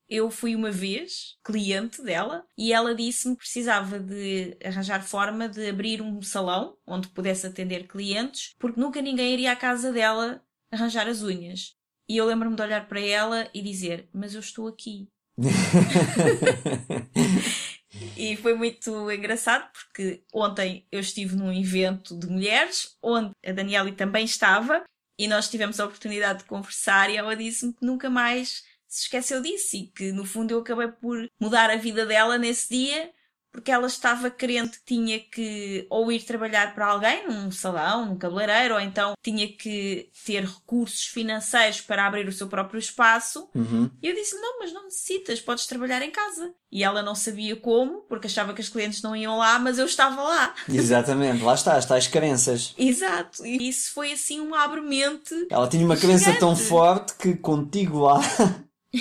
[0.08, 5.68] eu fui uma vez cliente dela e ela disse-me que precisava de arranjar forma de
[5.68, 11.06] abrir um salão onde pudesse atender clientes, porque nunca ninguém iria à casa dela arranjar
[11.06, 11.76] as unhas.
[12.08, 15.08] E eu lembro-me de olhar para ela e dizer: Mas eu estou aqui.
[18.16, 23.90] E foi muito engraçado porque ontem eu estive num evento de mulheres onde a Daniela
[23.92, 24.82] também estava
[25.18, 29.40] e nós tivemos a oportunidade de conversar e ela disse-me que nunca mais se esqueceu
[29.40, 33.12] disso e que no fundo eu acabei por mudar a vida dela nesse dia
[33.54, 38.18] porque ela estava crente que tinha que ou ir trabalhar para alguém num salão, num
[38.18, 43.48] cabeleireiro, ou então tinha que ter recursos financeiros para abrir o seu próprio espaço.
[43.54, 43.88] Uhum.
[44.02, 46.52] E eu disse: Não, mas não necessitas, podes trabalhar em casa.
[46.72, 49.86] E ela não sabia como, porque achava que os clientes não iam lá, mas eu
[49.86, 50.52] estava lá.
[50.68, 52.74] Exatamente, lá está, está as crenças.
[52.76, 55.46] Exato, e isso foi assim um abre-mente.
[55.48, 58.20] Ela tinha uma crença tão forte que contigo lá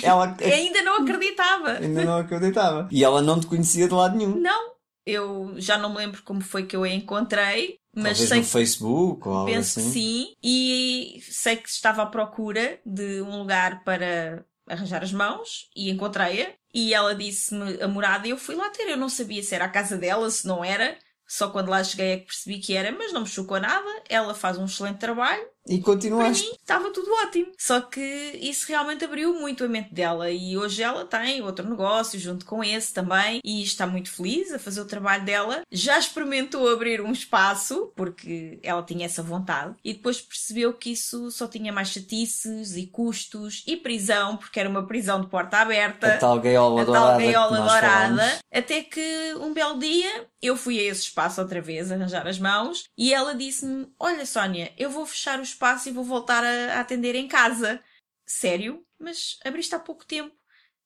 [0.02, 1.72] ela ainda não acreditava.
[1.72, 2.88] ainda não acreditava.
[2.90, 4.40] E ela não te conhecia de lado nenhum.
[4.40, 4.74] Não.
[5.06, 8.44] Eu já não me lembro como foi que eu a encontrei, mas Talvez sei no
[8.44, 9.88] Facebook ou algo penso assim.
[9.88, 10.34] que sim.
[10.42, 16.52] E sei que estava à procura de um lugar para arranjar as mãos e encontrei-a.
[16.72, 18.88] E ela disse-me a morada e eu fui lá ter.
[18.88, 20.96] Eu não sabia se era a casa dela, se não era.
[21.28, 23.88] Só quando lá cheguei é que percebi que era, mas não me chocou nada.
[24.08, 26.42] Ela faz um excelente trabalho e continuaste.
[26.42, 27.52] Para mim estava tudo ótimo.
[27.58, 28.00] Só que
[28.40, 32.62] isso realmente abriu muito a mente dela e hoje ela tem outro negócio junto com
[32.62, 35.62] esse também e está muito feliz a fazer o trabalho dela.
[35.70, 41.30] Já experimentou abrir um espaço porque ela tinha essa vontade e depois percebeu que isso
[41.30, 46.14] só tinha mais chatices e custos e prisão porque era uma prisão de porta aberta.
[46.14, 47.06] A tal gaiola a dourada.
[47.06, 48.38] Tal gaiola dourada.
[48.52, 52.84] Até que um belo dia eu fui a esse espaço outra vez arranjar as mãos
[52.98, 56.80] e ela disse-me: Olha, Sónia, eu vou fechar os espaço e vou voltar a, a
[56.80, 57.82] atender em casa.
[58.26, 58.84] Sério?
[58.98, 60.34] Mas abriste há pouco tempo.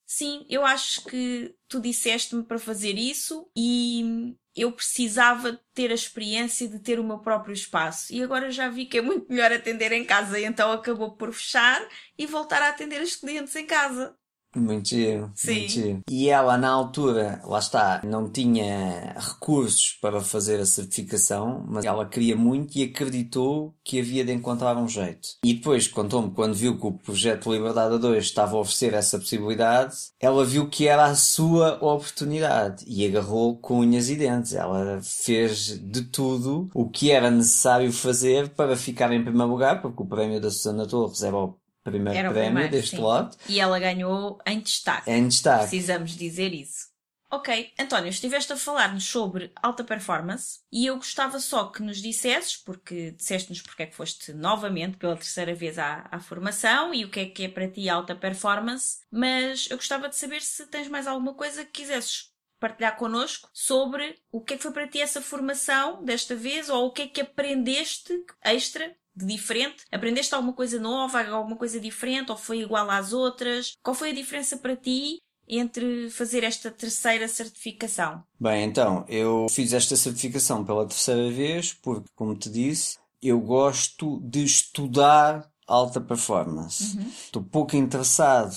[0.07, 6.67] Sim, eu acho que tu disseste-me para fazer isso e eu precisava ter a experiência
[6.67, 8.13] de ter o meu próprio espaço.
[8.13, 11.87] E agora já vi que é muito melhor atender em casa, então acabou por fechar
[12.17, 14.17] e voltar a atender os clientes em casa.
[14.57, 15.55] Muito giro, Sim.
[15.55, 16.03] muito giro.
[16.11, 22.07] E ela, na altura, lá está, não tinha recursos para fazer a certificação, mas ela
[22.07, 25.29] queria muito e acreditou que havia de encontrar um jeito.
[25.45, 29.95] E depois contou-me, quando viu que o projeto Liberdade 2 estava a oferecer essa possibilidade,
[30.19, 34.55] ela viu que era a sua oportunidade e agarrou com unhas e dentes.
[34.55, 40.03] Ela fez de tudo o que era necessário fazer para ficar em primeiro lugar, porque
[40.03, 41.55] o prémio da Susana Torres era o
[41.89, 43.03] primeiro Era prémio primeiro, deste sim.
[43.03, 43.37] lote.
[43.49, 45.11] E ela ganhou em destaque.
[45.11, 45.69] Em destaque.
[45.69, 46.89] Precisamos dizer isso.
[47.31, 52.57] Ok, António, estiveste a falar-nos sobre alta performance e eu gostava só que nos dissesses,
[52.57, 57.11] porque disseste-nos porque é que foste novamente pela terceira vez à, à formação e o
[57.11, 60.89] que é que é para ti alta performance, mas eu gostava de saber se tens
[60.89, 65.01] mais alguma coisa que quisesses partilhar connosco sobre o que é que foi para ti
[65.01, 69.85] essa formação desta vez ou o que é que aprendeste extra de diferente?
[69.91, 73.73] Aprendeste alguma coisa nova, alguma coisa diferente ou foi igual às outras?
[73.83, 78.23] Qual foi a diferença para ti entre fazer esta terceira certificação?
[78.39, 84.21] Bem, então, eu fiz esta certificação pela terceira vez porque, como te disse, eu gosto
[84.23, 86.97] de estudar alta performance.
[86.97, 87.09] Uhum.
[87.09, 88.55] Estou pouco interessado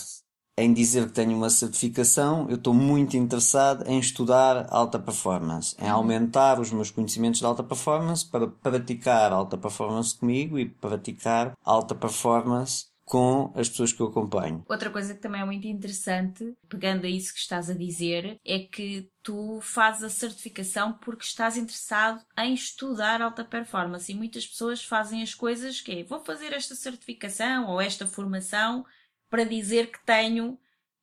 [0.58, 5.86] em dizer que tenho uma certificação, eu estou muito interessado em estudar alta performance, em
[5.86, 5.92] uhum.
[5.92, 11.96] aumentar os meus conhecimentos de alta performance para praticar alta performance comigo e praticar alta
[11.96, 14.64] performance com as pessoas que eu acompanho.
[14.70, 18.60] Outra coisa que também é muito interessante, pegando a isso que estás a dizer, é
[18.60, 24.82] que tu fazes a certificação porque estás interessado em estudar alta performance e muitas pessoas
[24.82, 28.86] fazem as coisas que é, vou fazer esta certificação ou esta formação
[29.32, 30.60] para dizer que tenho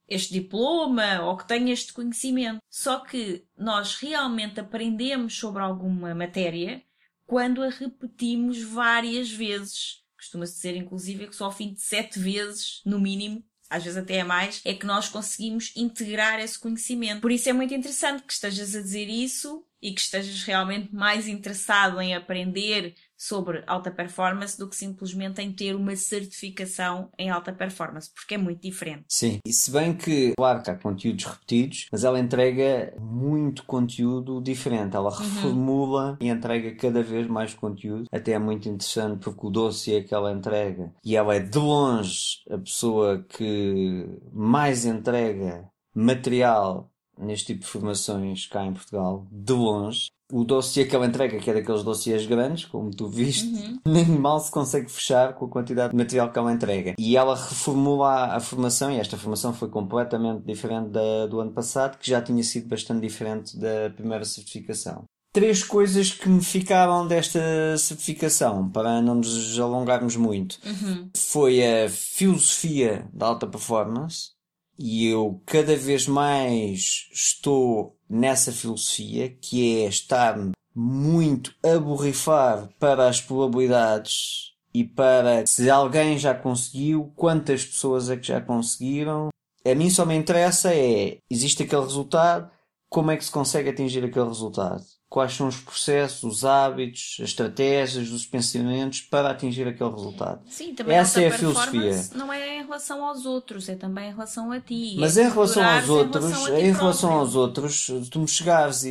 [0.06, 2.62] este diploma ou que tenha este conhecimento.
[2.70, 6.82] Só que nós realmente aprendemos sobre alguma matéria
[7.26, 10.04] quando a repetimos várias vezes.
[10.16, 14.16] Costuma-se dizer, inclusive, que só ao fim de sete vezes, no mínimo, às vezes até
[14.16, 17.20] é mais, é que nós conseguimos integrar esse conhecimento.
[17.20, 21.28] Por isso é muito interessante que estejas a dizer isso e que estejas realmente mais
[21.28, 27.52] interessado em aprender sobre alta performance do que simplesmente em ter uma certificação em alta
[27.52, 29.04] performance, porque é muito diferente.
[29.08, 34.40] Sim, e se bem que, claro que há conteúdos repetidos, mas ela entrega muito conteúdo
[34.40, 35.16] diferente, ela uhum.
[35.18, 40.14] reformula e entrega cada vez mais conteúdo, até é muito interessante porque o dossiê que
[40.14, 47.60] ela entrega, e ela é de longe a pessoa que mais entrega material neste tipo
[47.60, 50.08] de formações cá em Portugal, de longe.
[50.30, 53.78] O dossiê que ela entrega, que é daqueles dossiês grandes, como tu viste, uhum.
[53.86, 56.94] nem mal se consegue fechar com a quantidade de material que ela entrega.
[56.98, 61.98] E ela reformula a formação, e esta formação foi completamente diferente da, do ano passado,
[61.98, 65.04] que já tinha sido bastante diferente da primeira certificação.
[65.32, 71.10] Três coisas que me ficaram desta certificação, para não nos alongarmos muito, uhum.
[71.16, 74.30] foi a filosofia da alta performance,
[74.78, 80.38] e eu cada vez mais estou nessa filosofia que é estar
[80.74, 88.16] muito a borrifar para as probabilidades e para se alguém já conseguiu, quantas pessoas é
[88.16, 89.28] que já conseguiram.
[89.66, 92.48] A mim só me interessa é existe aquele resultado,
[92.88, 94.84] como é que se consegue atingir aquele resultado?
[95.08, 100.42] Quais são os processos, os hábitos, as estratégias, os pensamentos para atingir aquele resultado.
[100.46, 102.04] Sim, também Essa é a filosofia.
[102.14, 104.96] Não é em relação aos outros, é também em relação a ti.
[104.98, 108.84] Mas é em relação aos outros, em relação, em relação aos outros, tu me chegares
[108.84, 108.90] e,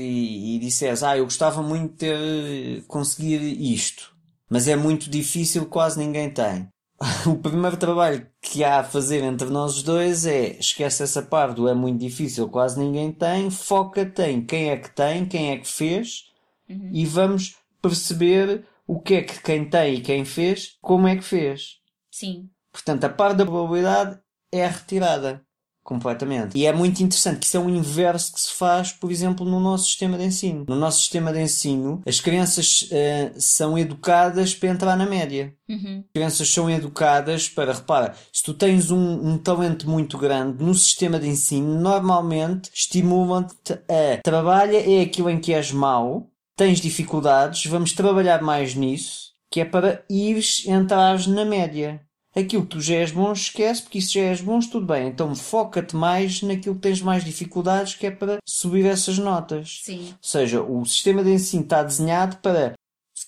[0.56, 3.39] e disseres, ah, eu gostava muito de ter conseguir
[3.73, 4.15] isto,
[4.49, 6.67] mas é muito difícil, quase ninguém tem.
[7.28, 11.74] o primeiro trabalho que há a fazer entre nós dois é esquece essa parte é
[11.74, 16.32] muito difícil, quase ninguém tem, foca-te em quem é que tem, quem é que fez
[16.68, 16.90] uhum.
[16.92, 21.24] e vamos perceber o que é que quem tem e quem fez, como é que
[21.24, 21.80] fez.
[22.10, 22.50] Sim.
[22.72, 24.20] Portanto, a parte da probabilidade
[24.52, 25.46] é retirada
[25.88, 26.58] completamente.
[26.58, 29.58] E é muito interessante que isso é um inverso que se faz, por exemplo, no
[29.58, 30.65] nosso sistema de ensino.
[30.67, 35.56] No nosso sistema de ensino, as crianças uh, são educadas para entrar na média.
[35.69, 36.04] Uhum.
[36.06, 40.76] As crianças são educadas para, repara, se tu tens um, um talento muito grande no
[40.76, 47.65] sistema de ensino, normalmente estimulam-te a trabalha é aquilo em que és mau, tens dificuldades,
[47.65, 52.02] vamos trabalhar mais nisso, que é para ires entrar na média
[52.39, 55.08] aquilo que tu já és bom, esquece, porque isso já és bom, tudo bem.
[55.08, 59.82] Então foca-te mais naquilo que tens mais dificuldades, que é para subir essas notas.
[59.84, 60.10] Sim.
[60.10, 62.73] Ou seja, o sistema de ensino está desenhado para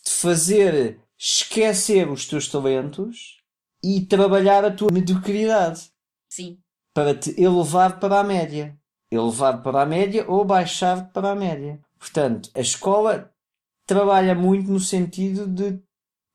[0.04, 3.40] te fazer esquecer os teus talentos
[3.84, 5.90] e trabalhar a tua mediocridade.
[6.30, 6.60] Sim.
[6.94, 8.78] Para te elevar para a média.
[9.12, 11.80] Elevar para a média ou baixar para a média.
[11.98, 13.32] Portanto, a escola
[13.86, 15.82] trabalha muito no sentido de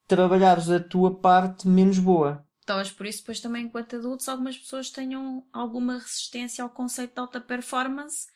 [0.07, 2.44] trabalhares a tua parte menos boa.
[2.65, 7.21] Talvez por isso, depois também, enquanto adultos, algumas pessoas tenham alguma resistência ao conceito de
[7.21, 8.27] alta performance,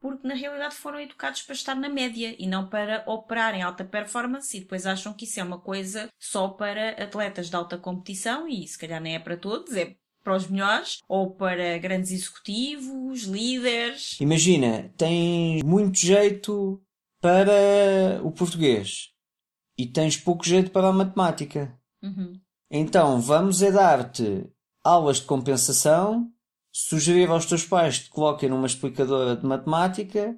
[0.00, 3.84] porque na realidade foram educados para estar na média e não para operar em alta
[3.84, 8.46] performance e depois acham que isso é uma coisa só para atletas de alta competição
[8.48, 13.24] e se calhar nem é para todos, é para os melhores ou para grandes executivos,
[13.24, 14.18] líderes.
[14.20, 16.82] Imagina, tens muito jeito
[17.20, 19.10] para o português
[19.78, 21.78] e tens pouco jeito para a matemática.
[22.02, 22.40] Uhum.
[22.70, 24.46] Então vamos é dar-te
[24.82, 26.28] aulas de compensação,
[26.72, 30.36] sugerir aos teus pais que te coloquem numa explicadora de matemática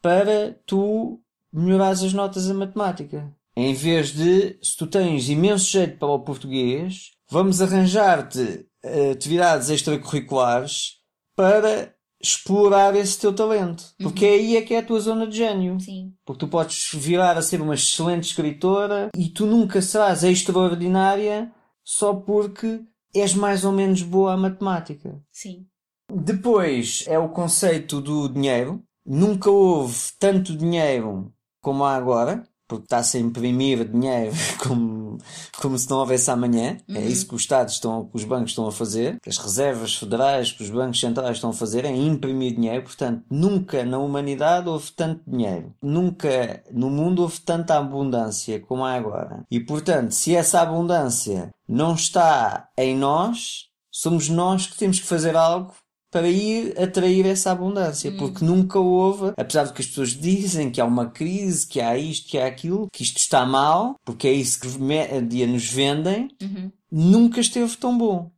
[0.00, 1.20] para tu
[1.52, 3.32] melhorares as notas em matemática.
[3.54, 9.68] Em vez de, se tu tens imenso jeito para o português, vamos arranjar-te eh, atividades
[9.68, 11.00] extracurriculares
[11.36, 13.84] para explorar esse teu talento.
[14.00, 14.32] Porque uhum.
[14.32, 15.78] aí é que é a tua zona de gênio.
[15.80, 16.14] Sim.
[16.24, 21.52] Porque tu podes virar a ser uma excelente escritora e tu nunca serás extraordinária
[21.84, 25.22] só porque és mais ou menos boa a matemática.
[25.30, 25.66] Sim.
[26.10, 28.82] Depois é o conceito do dinheiro.
[29.04, 34.32] Nunca houve tanto dinheiro como há agora porque está-se a imprimir dinheiro
[34.66, 35.18] como,
[35.60, 36.78] como se não houvesse amanhã.
[36.88, 36.98] É uhum.
[36.98, 39.94] É isso que os Estados estão, que os bancos estão a fazer, que as reservas
[39.94, 42.82] federais, que os bancos centrais estão a fazer, é imprimir dinheiro.
[42.82, 45.74] Portanto, nunca na humanidade houve tanto dinheiro.
[45.82, 49.44] Nunca no mundo houve tanta abundância como há agora.
[49.50, 55.36] E portanto, se essa abundância não está em nós, somos nós que temos que fazer
[55.36, 55.74] algo
[56.12, 58.18] para ir atrair essa abundância, hum.
[58.18, 61.96] porque nunca houve, apesar de que as pessoas dizem que há uma crise, que há
[61.96, 66.28] isto, que há aquilo, que isto está mal, porque é isso que média nos vendem,
[66.42, 66.70] uhum.
[66.90, 68.30] nunca esteve tão bom.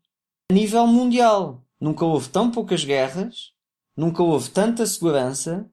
[0.49, 3.51] A nível mundial, nunca houve tão poucas guerras,
[3.97, 5.69] nunca houve tanta segurança,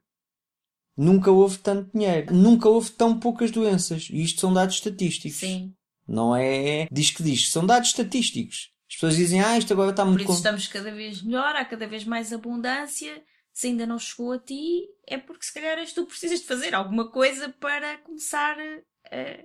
[0.97, 4.07] nunca houve tanto dinheiro, nunca houve tão poucas doenças.
[4.09, 5.37] E isto são dados estatísticos.
[5.37, 5.71] Sim.
[6.07, 8.70] Não é diz que diz, são dados estatísticos.
[8.91, 10.17] As pessoas dizem, ah, isto agora está muito...
[10.17, 13.23] Por isso estamos cada vez melhor, há cada vez mais abundância.
[13.53, 16.75] Se ainda não chegou a ti, é porque se calhar és tu precisas de fazer
[16.75, 19.43] alguma coisa para começar a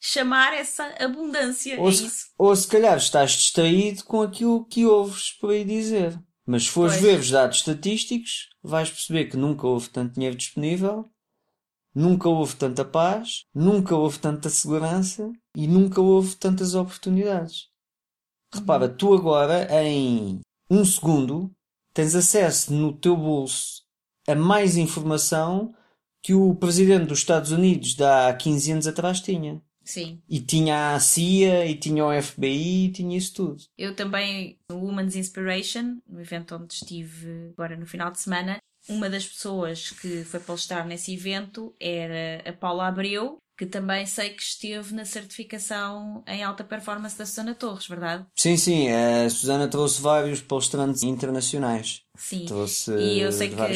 [0.00, 1.78] chamar essa abundância.
[1.78, 6.18] Ou, é se, ou se calhar estás distraído com aquilo que ouves por aí dizer.
[6.46, 7.04] Mas se fores Pois.
[7.04, 11.04] ver os dados estatísticos, vais perceber que nunca houve tanto dinheiro disponível,
[11.94, 17.68] nunca houve tanta paz, nunca houve tanta segurança e nunca houve tantas oportunidades.
[18.52, 20.40] Repara, tu agora, em
[20.70, 21.50] um segundo,
[21.92, 23.82] tens acesso no teu bolso
[24.26, 25.74] a mais informação
[26.22, 29.62] que o presidente dos Estados Unidos de há 15 anos atrás tinha.
[29.84, 30.20] Sim.
[30.28, 33.62] E tinha a CIA, e tinha o FBI, e tinha isso tudo.
[33.78, 39.08] Eu também, no Women's Inspiration, no evento onde estive agora no final de semana, uma
[39.08, 44.42] das pessoas que foi palestrar nesse evento era a Paula Abreu, que também sei que
[44.42, 48.26] esteve na certificação em alta performance da Susana Torres, verdade?
[48.34, 52.02] Sim, sim, a Susana trouxe vários palestrantes internacionais.
[52.16, 52.46] Sim.
[52.98, 53.66] E eu sei que a,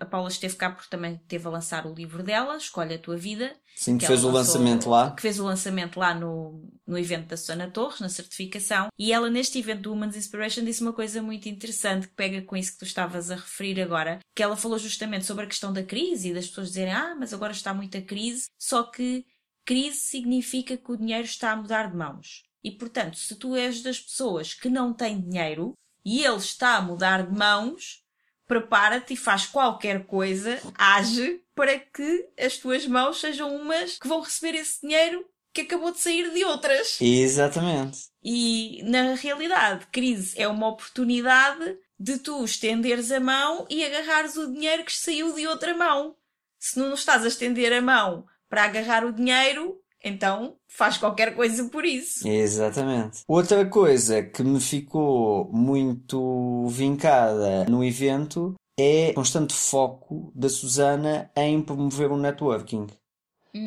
[0.00, 3.16] a Paula esteve cá porque também teve a lançar o livro dela, Escolhe a Tua
[3.16, 3.54] Vida.
[3.76, 5.10] Sim, que que fez o lançou- lançamento lá.
[5.12, 8.88] Que fez o lançamento lá no, no evento da Susana Torres, na certificação.
[8.98, 12.56] E ela, neste evento do Women's Inspiration, disse uma coisa muito interessante que pega com
[12.56, 14.18] isso que tu estavas a referir agora.
[14.34, 17.32] Que ela falou justamente sobre a questão da crise e das pessoas dizerem, ah, mas
[17.32, 18.48] agora está muita crise.
[18.58, 19.24] Só que
[19.64, 22.42] crise significa que o dinheiro está a mudar de mãos.
[22.62, 25.72] E portanto, se tu és das pessoas que não têm dinheiro
[26.04, 28.04] e ele está a mudar de mãos,
[28.46, 34.20] prepara-te e faz qualquer coisa, age para que as tuas mãos sejam umas que vão
[34.20, 37.00] receber esse dinheiro que acabou de sair de outras.
[37.00, 38.08] Exatamente.
[38.22, 44.52] E na realidade, crise é uma oportunidade de tu estenderes a mão e agarrares o
[44.52, 46.16] dinheiro que saiu de outra mão.
[46.58, 51.68] Se não estás a estender a mão para agarrar o dinheiro, então faz qualquer coisa
[51.68, 52.26] por isso.
[52.26, 53.22] Exatamente.
[53.28, 61.30] Outra coisa que me ficou muito vincada no evento é o constante foco da Susana
[61.36, 62.86] em promover o networking.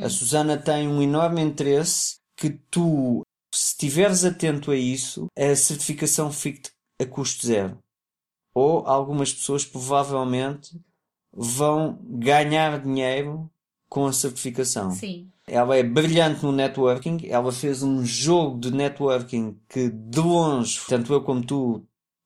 [0.02, 3.22] A Susana tem um enorme interesse que tu,
[3.54, 6.70] se estiveres atento a isso, a certificação fique
[7.02, 7.78] a custo zero.
[8.56, 10.80] Ou algumas pessoas provavelmente
[11.32, 13.50] vão ganhar dinheiro
[13.94, 14.90] com a certificação.
[14.90, 15.30] Sim.
[15.46, 17.20] Ela é brilhante no networking.
[17.28, 21.86] Ela fez um jogo de networking que, de longe, tanto eu como tu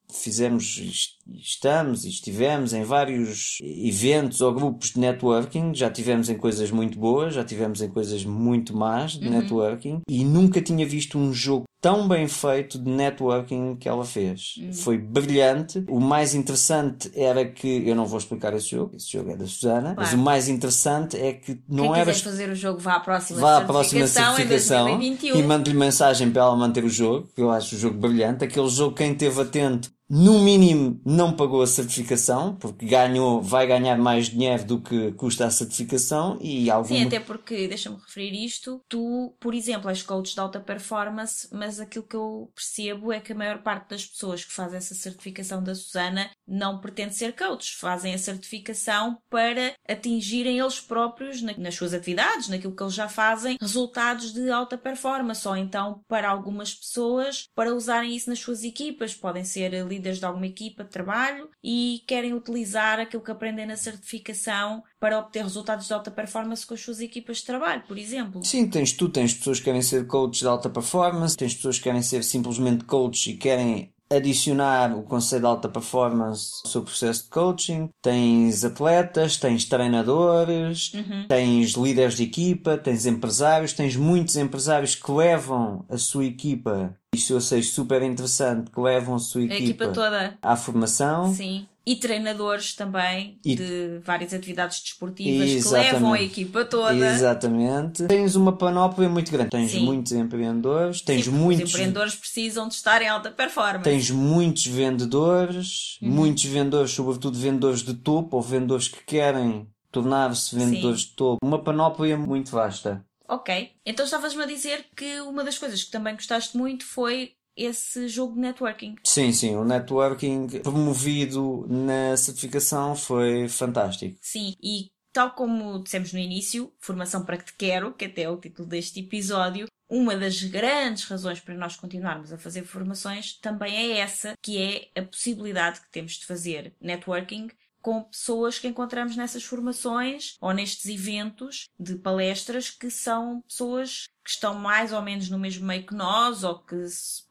[0.10, 5.74] fizemos, est- estamos e estivemos em vários eventos ou grupos de networking.
[5.74, 10.02] Já tivemos em coisas muito boas, já tivemos em coisas muito más de networking.
[10.10, 14.56] E nunca tinha visto um jogo tão bem feito de networking que ela fez.
[14.74, 15.84] Foi brilhante.
[15.88, 19.46] O mais interessante era que, eu não vou explicar esse jogo, esse jogo é da
[19.46, 20.22] Susana, mas Claro.
[20.22, 23.58] o mais interessante é que não Quem era fazer o jogo vá à próxima vá
[23.58, 25.38] à próxima certificação, certificação em 2021.
[25.40, 28.44] e mande-lhe mensagem para ela manter o jogo, que eu acho o jogo brilhante.
[28.44, 33.98] Aquele jogo, quem esteve atento, no mínimo não pagou a certificação, porque ganhou, vai ganhar
[33.98, 37.00] mais dinheiro do que custa a certificação e alguma...
[37.00, 41.80] Sim, até porque, deixa-me referir isto, tu, por exemplo, és coach de alta performance, mas
[41.80, 45.62] aquilo que eu percebo é que a maior parte das pessoas que fazem essa certificação
[45.62, 51.76] da Susana não pretende ser coach, fazem a certificação para atingirem eles próprios, na- nas
[51.76, 56.74] suas atividades, naquilo que eles já fazem, resultados de alta performance, ou então para algumas
[56.74, 61.50] pessoas, para usarem isso nas suas equipas, podem ser líderes de alguma equipa de trabalho
[61.64, 66.74] e querem utilizar aquilo que aprendem na certificação para obter resultados de alta performance com
[66.74, 68.44] as suas equipas de trabalho, por exemplo.
[68.44, 71.84] Sim, tens tu, tens pessoas que querem ser coaches de alta performance, tens pessoas que
[71.84, 77.24] querem ser simplesmente coaches e querem adicionar o conceito de alta performance ao seu processo
[77.24, 77.90] de coaching.
[78.02, 80.92] Tens atletas, tens treinadores,
[81.28, 87.34] tens líderes de equipa, tens empresários, tens muitos empresários que levam a sua equipa, isto
[87.34, 91.34] eu sei super interessante, que levam a sua A equipa, equipa toda, à formação.
[91.34, 91.68] sim.
[91.90, 95.94] E treinadores também E- de várias atividades desportivas que Exatamente.
[95.94, 96.94] levam a equipa toda.
[97.14, 98.04] Exatamente.
[98.08, 99.52] Tens uma panóplia muito grande.
[99.52, 99.86] Tens Sim.
[99.86, 103.86] muitos empreendedores, tens Sim, muitos Os empreendedores precisam de estar em alta performance.
[103.86, 106.10] Tens muitos vendedores, Uhum.
[106.10, 111.38] muitos vendedores, sobretudo vendedores de topo ou vendedores que querem tornar-se vendedores de topo.
[111.42, 113.06] Uma panóplia muito vasta.
[113.30, 113.72] Ok.
[113.86, 118.36] Então estavas-me a dizer que uma das coisas que também gostaste muito foi esse jogo
[118.36, 118.96] de networking.
[119.04, 124.18] Sim, sim, o networking promovido na certificação foi fantástico.
[124.22, 128.30] Sim, e tal como dissemos no início, formação para que te quero, que até é
[128.30, 133.76] o título deste episódio, uma das grandes razões para nós continuarmos a fazer formações também
[133.76, 137.50] é essa, que é a possibilidade que temos de fazer networking
[137.82, 144.32] com pessoas que encontramos nessas formações ou nestes eventos de palestras que são pessoas que
[144.32, 146.76] estão mais ou menos no mesmo meio que nós ou que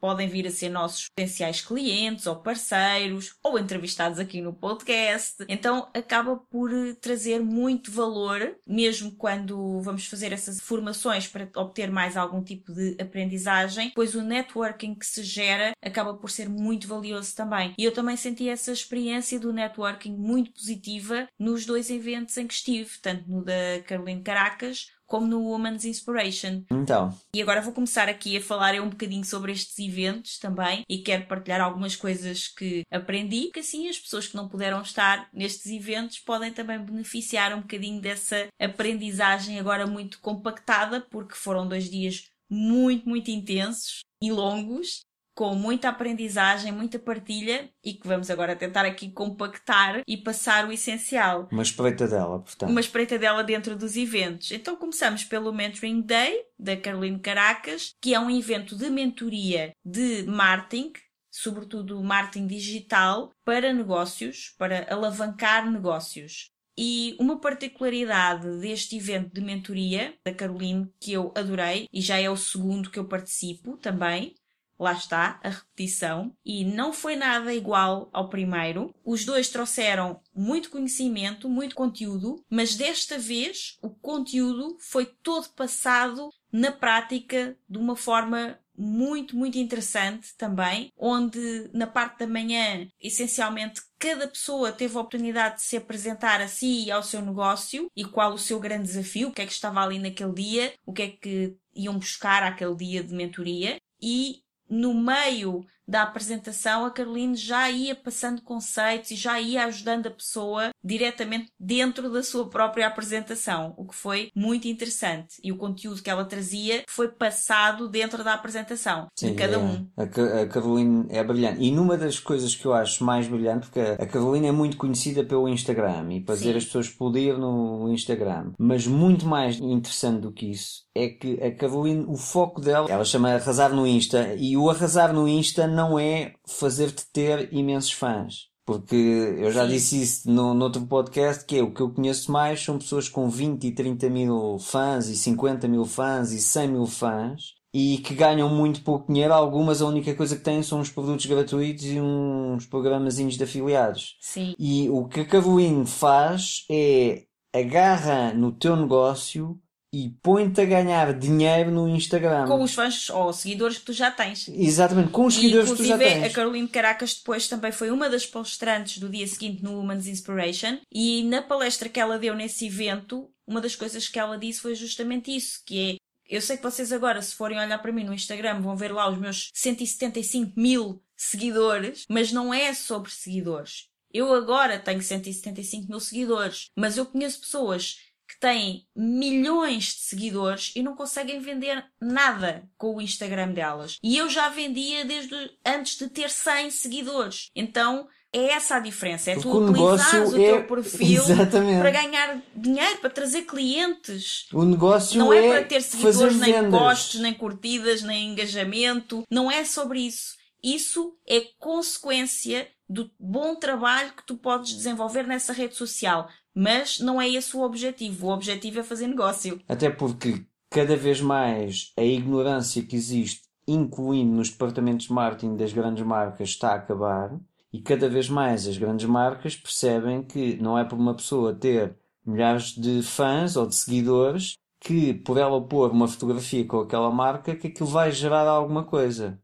[0.00, 5.44] podem vir a ser nossos potenciais clientes ou parceiros ou entrevistados aqui no podcast.
[5.46, 12.16] Então acaba por trazer muito valor, mesmo quando vamos fazer essas formações para obter mais
[12.16, 17.36] algum tipo de aprendizagem, pois o networking que se gera acaba por ser muito valioso
[17.36, 17.74] também.
[17.76, 22.54] E eu também senti essa experiência do networking muito positiva nos dois eventos em que
[22.54, 26.62] estive, tanto no da Caroline Caracas como no Woman's Inspiration.
[26.70, 27.16] Então.
[27.34, 31.26] E agora vou começar aqui a falar um bocadinho sobre estes eventos também e quero
[31.26, 36.18] partilhar algumas coisas que aprendi, que assim as pessoas que não puderam estar nestes eventos
[36.18, 43.08] podem também beneficiar um bocadinho dessa aprendizagem agora muito compactada, porque foram dois dias muito,
[43.08, 45.00] muito intensos e longos
[45.36, 50.72] com muita aprendizagem, muita partilha e que vamos agora tentar aqui compactar e passar o
[50.72, 51.46] essencial.
[51.52, 52.70] Uma espreita dela, portanto.
[52.70, 54.50] Uma espreita dela dentro dos eventos.
[54.50, 60.22] Então começamos pelo Mentoring Day, da Caroline Caracas, que é um evento de mentoria de
[60.22, 60.94] marketing,
[61.30, 66.48] sobretudo marketing digital, para negócios, para alavancar negócios.
[66.78, 72.30] E uma particularidade deste evento de mentoria da Caroline que eu adorei, e já é
[72.30, 74.34] o segundo que eu participo também,
[74.78, 78.94] lá está, a repetição, e não foi nada igual ao primeiro.
[79.04, 86.30] Os dois trouxeram muito conhecimento, muito conteúdo, mas desta vez o conteúdo foi todo passado
[86.52, 93.80] na prática de uma forma muito, muito interessante também, onde na parte da manhã, essencialmente,
[93.98, 98.04] cada pessoa teve a oportunidade de se apresentar a si e ao seu negócio e
[98.04, 101.02] qual o seu grande desafio, o que é que estava ali naquele dia, o que
[101.02, 107.36] é que iam buscar aquele dia de mentoria e no meio da apresentação, a Caroline
[107.36, 112.86] já ia passando conceitos e já ia ajudando a pessoa diretamente dentro da sua própria
[112.86, 115.36] apresentação, o que foi muito interessante.
[115.42, 119.58] E o conteúdo que ela trazia foi passado dentro da apresentação Sim, de cada é.
[119.58, 119.88] um.
[119.96, 120.02] A,
[120.42, 121.62] a Caroline é brilhante.
[121.62, 125.24] E numa das coisas que eu acho mais brilhante, porque a Caroline é muito conhecida
[125.24, 126.58] pelo Instagram e fazer Sim.
[126.58, 131.50] as pessoas explodir no Instagram, mas muito mais interessante do que isso é que a
[131.54, 135.98] Caroline, o foco dela, ela chama arrasar no Insta, e o arrasar no Insta não
[135.98, 138.48] é fazer-te ter imensos fãs.
[138.64, 139.72] Porque eu já Sim.
[139.72, 143.08] disse isso no, no outro podcast, que é o que eu conheço mais são pessoas
[143.08, 147.98] com 20 e 30 mil fãs, e 50 mil fãs, e 100 mil fãs, e
[147.98, 149.32] que ganham muito pouco dinheiro.
[149.32, 154.16] Algumas a única coisa que têm são uns produtos gratuitos e uns programazinhos de afiliados.
[154.20, 154.56] Sim.
[154.58, 157.22] E o que a Caroline faz é
[157.54, 159.56] agarra no teu negócio
[159.96, 162.46] e põe-te a ganhar dinheiro no Instagram.
[162.46, 164.46] Com os fãs ou seguidores que tu já tens.
[164.48, 166.24] Exatamente, com os seguidores que tu já tens.
[166.24, 170.78] a Caroline Caracas depois também foi uma das palestrantes do dia seguinte no Women's Inspiration
[170.92, 174.74] e na palestra que ela deu nesse evento, uma das coisas que ela disse foi
[174.74, 175.96] justamente isso, que é
[176.28, 179.08] eu sei que vocês agora, se forem olhar para mim no Instagram, vão ver lá
[179.08, 183.88] os meus 175 mil seguidores, mas não é sobre seguidores.
[184.12, 190.72] Eu agora tenho 175 mil seguidores, mas eu conheço pessoas que têm milhões de seguidores
[190.74, 193.98] e não conseguem vender nada com o Instagram delas.
[194.02, 197.50] E eu já vendia desde antes de ter 100 seguidores.
[197.54, 199.30] Então é essa a diferença.
[199.30, 200.62] É Porque tu utilizares o, o teu é...
[200.62, 201.80] perfil Exatamente.
[201.80, 204.46] para ganhar dinheiro, para trazer clientes.
[204.52, 209.24] O negócio não é, é para ter seguidores, nem gostos, nem curtidas, nem engajamento.
[209.30, 210.36] Não é sobre isso.
[210.62, 216.28] Isso é consequência do bom trabalho que tu podes desenvolver nessa rede social.
[216.56, 218.28] Mas não é esse o objetivo.
[218.28, 219.60] O objetivo é fazer negócio.
[219.68, 225.74] Até porque cada vez mais a ignorância que existe, incluindo nos departamentos de marketing das
[225.74, 227.38] grandes marcas, está a acabar.
[227.70, 231.94] E cada vez mais as grandes marcas percebem que não é por uma pessoa ter
[232.24, 237.54] milhares de fãs ou de seguidores que por ela pôr uma fotografia com aquela marca
[237.54, 239.38] que aquilo vai gerar alguma coisa.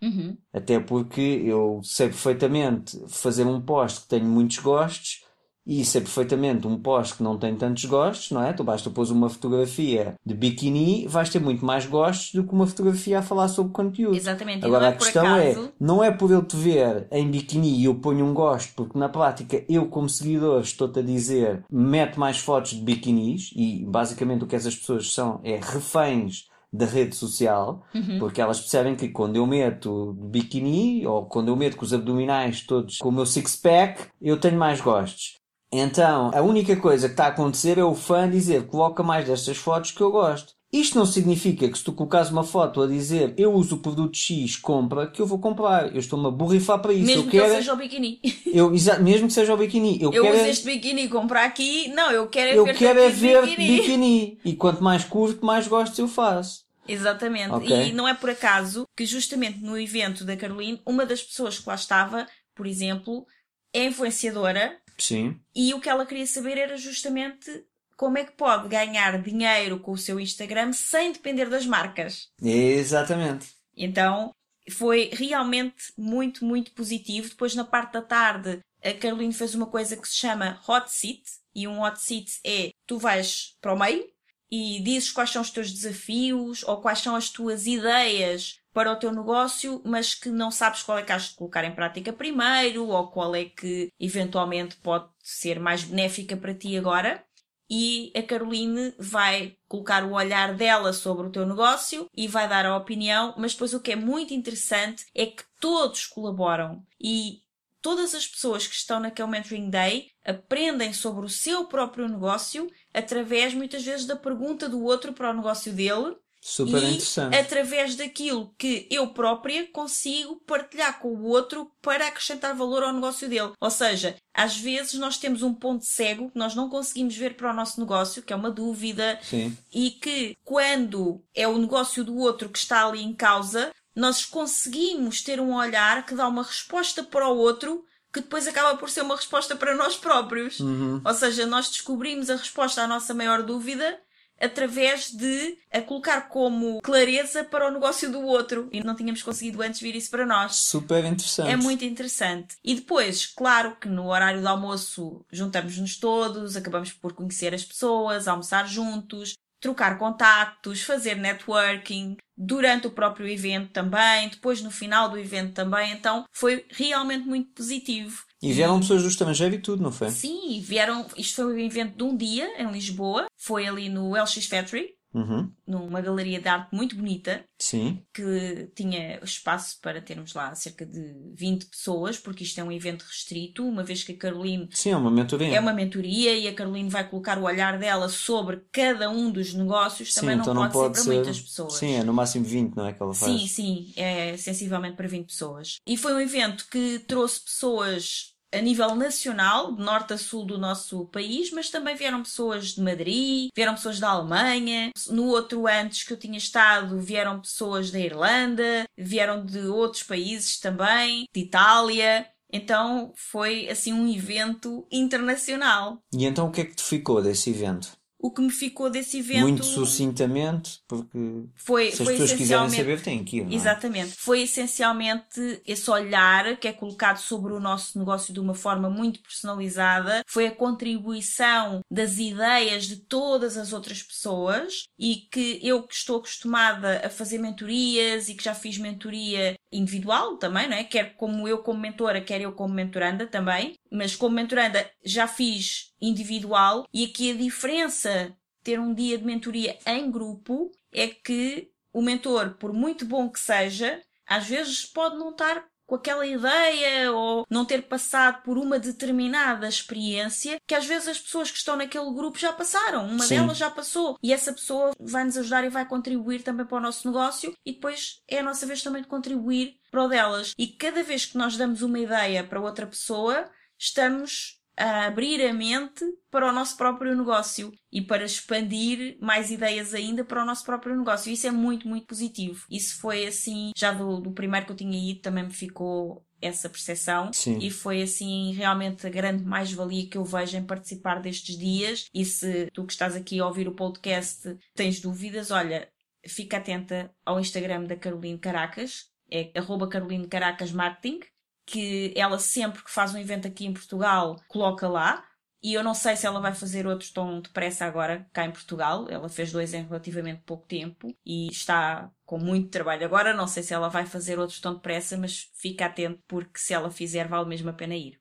[0.00, 0.38] Uhum.
[0.52, 5.25] Até porque eu sei perfeitamente fazer um post que tenho muitos gostos
[5.66, 8.52] e isso é perfeitamente um post que não tem tantos gostos, não é?
[8.52, 12.66] Tu basta pôr uma fotografia de biquíni, vais ter muito mais gostos do que uma
[12.66, 14.16] fotografia a falar sobre conteúdo.
[14.16, 14.64] Exatamente.
[14.64, 15.66] Agora é a questão acaso...
[15.66, 18.98] é, não é por eu te ver em biquíni e eu ponho um gosto, porque
[18.98, 24.44] na prática eu como seguidor estou-te a dizer, mete mais fotos de biquinis e basicamente
[24.44, 28.18] o que essas pessoas são é reféns da rede social, uhum.
[28.18, 32.60] porque elas percebem que quando eu meto biquíni ou quando eu meto com os abdominais
[32.60, 35.36] todos com o meu six-pack, eu tenho mais gostos.
[35.72, 39.56] Então, a única coisa que está a acontecer é o fã dizer coloca mais destas
[39.56, 40.54] fotos que eu gosto.
[40.72, 44.16] Isto não significa que se tu colocares uma foto a dizer eu uso o produto
[44.16, 45.92] X, compra, que eu vou comprar.
[45.94, 47.06] Eu estou-me a borrifar para isso.
[47.06, 47.54] Mesmo eu que quero...
[47.54, 48.20] seja o biquíni.
[48.46, 50.00] Eu, mesmo que seja o biquíni.
[50.00, 50.50] Eu, eu quero uso é...
[50.50, 51.88] este biquíni comprar aqui.
[51.88, 54.38] Não, eu quero é eu ver quero é ver biquíni.
[54.44, 56.64] E quanto mais curto, mais gosto eu faço.
[56.88, 57.52] Exatamente.
[57.54, 57.88] Okay.
[57.88, 61.68] E não é por acaso que justamente no evento da Caroline, uma das pessoas que
[61.68, 63.26] lá estava, por exemplo,
[63.72, 64.78] é influenciadora.
[64.98, 65.40] Sim.
[65.54, 67.64] E o que ela queria saber era justamente
[67.96, 72.28] como é que pode ganhar dinheiro com o seu Instagram sem depender das marcas.
[72.42, 73.48] Exatamente.
[73.76, 74.32] Então
[74.70, 77.28] foi realmente muito, muito positivo.
[77.28, 81.22] Depois, na parte da tarde, a Caroline fez uma coisa que se chama Hot Seat.
[81.54, 84.06] E um Hot Seat é tu vais para o meio
[84.50, 88.96] e dizes quais são os teus desafios ou quais são as tuas ideias para o
[88.96, 92.86] teu negócio, mas que não sabes qual é que has de colocar em prática primeiro
[92.88, 97.24] ou qual é que eventualmente pode ser mais benéfica para ti agora.
[97.70, 102.66] E a Caroline vai colocar o olhar dela sobre o teu negócio e vai dar
[102.66, 107.40] a opinião, mas depois o que é muito interessante é que todos colaboram e
[107.80, 113.54] todas as pessoas que estão naquele Mentoring Day aprendem sobre o seu próprio negócio através
[113.54, 116.14] muitas vezes da pergunta do outro para o negócio dele
[116.48, 117.36] Super e interessante.
[117.36, 123.28] através daquilo que eu própria consigo partilhar com o outro para acrescentar valor ao negócio
[123.28, 123.50] dele.
[123.60, 127.50] Ou seja, às vezes nós temos um ponto cego que nós não conseguimos ver para
[127.50, 129.58] o nosso negócio, que é uma dúvida, Sim.
[129.74, 135.22] e que quando é o negócio do outro que está ali em causa, nós conseguimos
[135.22, 139.02] ter um olhar que dá uma resposta para o outro que depois acaba por ser
[139.02, 140.60] uma resposta para nós próprios.
[140.60, 141.02] Uhum.
[141.04, 143.98] Ou seja, nós descobrimos a resposta à nossa maior dúvida
[144.40, 148.68] através de a colocar como clareza para o negócio do outro.
[148.72, 150.56] E não tínhamos conseguido antes vir isso para nós.
[150.56, 151.50] Super interessante.
[151.50, 152.56] É muito interessante.
[152.62, 158.28] E depois, claro que no horário do almoço juntamos-nos todos, acabamos por conhecer as pessoas,
[158.28, 165.18] almoçar juntos, trocar contactos, fazer networking, durante o próprio evento também, depois no final do
[165.18, 168.24] evento também, então foi realmente muito positivo.
[168.42, 170.10] E vieram pessoas do estrangeiro e tudo, não foi?
[170.10, 171.06] Sim, vieram.
[171.16, 175.50] Isto foi um evento de um dia em Lisboa, foi ali no LX Factory, uhum.
[175.66, 177.44] numa galeria de arte muito bonita.
[177.58, 178.02] Sim.
[178.12, 183.02] Que tinha espaço para termos lá cerca de 20 pessoas, porque isto é um evento
[183.02, 184.68] restrito, uma vez que a Caroline.
[184.72, 185.54] Sim, é uma mentoria.
[185.54, 189.54] É uma mentoria e a Caroline vai colocar o olhar dela sobre cada um dos
[189.54, 191.74] negócios, sim, também não, então pode, não pode ser, ser para muitas pessoas.
[191.74, 193.32] Sim, é no máximo 20, não é que ela faz?
[193.32, 195.78] Sim, sim, é sensivelmente para 20 pessoas.
[195.86, 200.58] E foi um evento que trouxe pessoas a nível nacional, de norte a sul do
[200.58, 204.90] nosso país, mas também vieram pessoas de Madrid, vieram pessoas da Alemanha.
[205.08, 210.58] No outro antes que eu tinha estado, vieram pessoas da Irlanda, vieram de outros países
[210.58, 212.26] também, de Itália.
[212.52, 215.98] Então foi assim um evento internacional.
[216.12, 217.95] E então o que é que te ficou desse evento?
[218.18, 219.40] O que me ficou desse evento.
[219.40, 223.52] Muito sucintamente, porque foi, se as foi pessoas quiserem saber, têm que ir.
[223.52, 223.54] É?
[223.54, 224.12] Exatamente.
[224.16, 229.20] Foi essencialmente esse olhar que é colocado sobre o nosso negócio de uma forma muito
[229.20, 235.94] personalizada, foi a contribuição das ideias de todas as outras pessoas e que eu que
[235.94, 240.84] estou acostumada a fazer mentorias e que já fiz mentoria individual também, não é?
[240.84, 245.92] Quer como eu como mentora, quer eu como mentoranda também, mas como mentoranda já fiz
[246.00, 252.02] individual e aqui a diferença ter um dia de mentoria em grupo é que o
[252.02, 257.46] mentor, por muito bom que seja, às vezes pode não estar com aquela ideia ou
[257.48, 262.12] não ter passado por uma determinada experiência que às vezes as pessoas que estão naquele
[262.12, 263.06] grupo já passaram.
[263.06, 263.36] Uma Sim.
[263.36, 264.18] delas já passou.
[264.22, 267.72] E essa pessoa vai nos ajudar e vai contribuir também para o nosso negócio e
[267.72, 270.52] depois é a nossa vez também de contribuir para o delas.
[270.58, 275.52] E cada vez que nós damos uma ideia para outra pessoa, estamos a abrir a
[275.52, 280.64] mente para o nosso próprio negócio e para expandir mais ideias ainda para o nosso
[280.64, 281.32] próprio negócio.
[281.32, 282.66] Isso é muito, muito positivo.
[282.70, 286.68] Isso foi assim, já do, do primeiro que eu tinha ido também me ficou essa
[286.68, 287.58] percepção Sim.
[287.58, 292.24] e foi assim realmente a grande mais-valia que eu vejo em participar destes dias e
[292.26, 295.88] se tu que estás aqui a ouvir o podcast tens dúvidas, olha,
[296.26, 301.20] fica atenta ao Instagram da Caroline Caracas, é arroba Caroline Caracas Marketing
[301.66, 305.24] que ela sempre que faz um evento aqui em Portugal coloca lá.
[305.62, 309.06] E eu não sei se ela vai fazer outros tão depressa agora cá em Portugal.
[309.10, 313.34] Ela fez dois em relativamente pouco tempo e está com muito trabalho agora.
[313.34, 316.90] Não sei se ela vai fazer outros tão depressa, mas fica atento porque se ela
[316.90, 318.20] fizer vale mesmo a pena ir.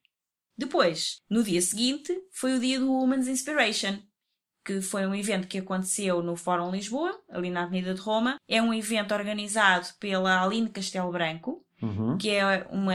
[0.57, 4.01] Depois, no dia seguinte, foi o dia do Women's Inspiration,
[4.63, 8.37] que foi um evento que aconteceu no Fórum Lisboa, ali na Avenida de Roma.
[8.47, 12.17] É um evento organizado pela Aline Castelo Branco, uhum.
[12.17, 12.93] que é uma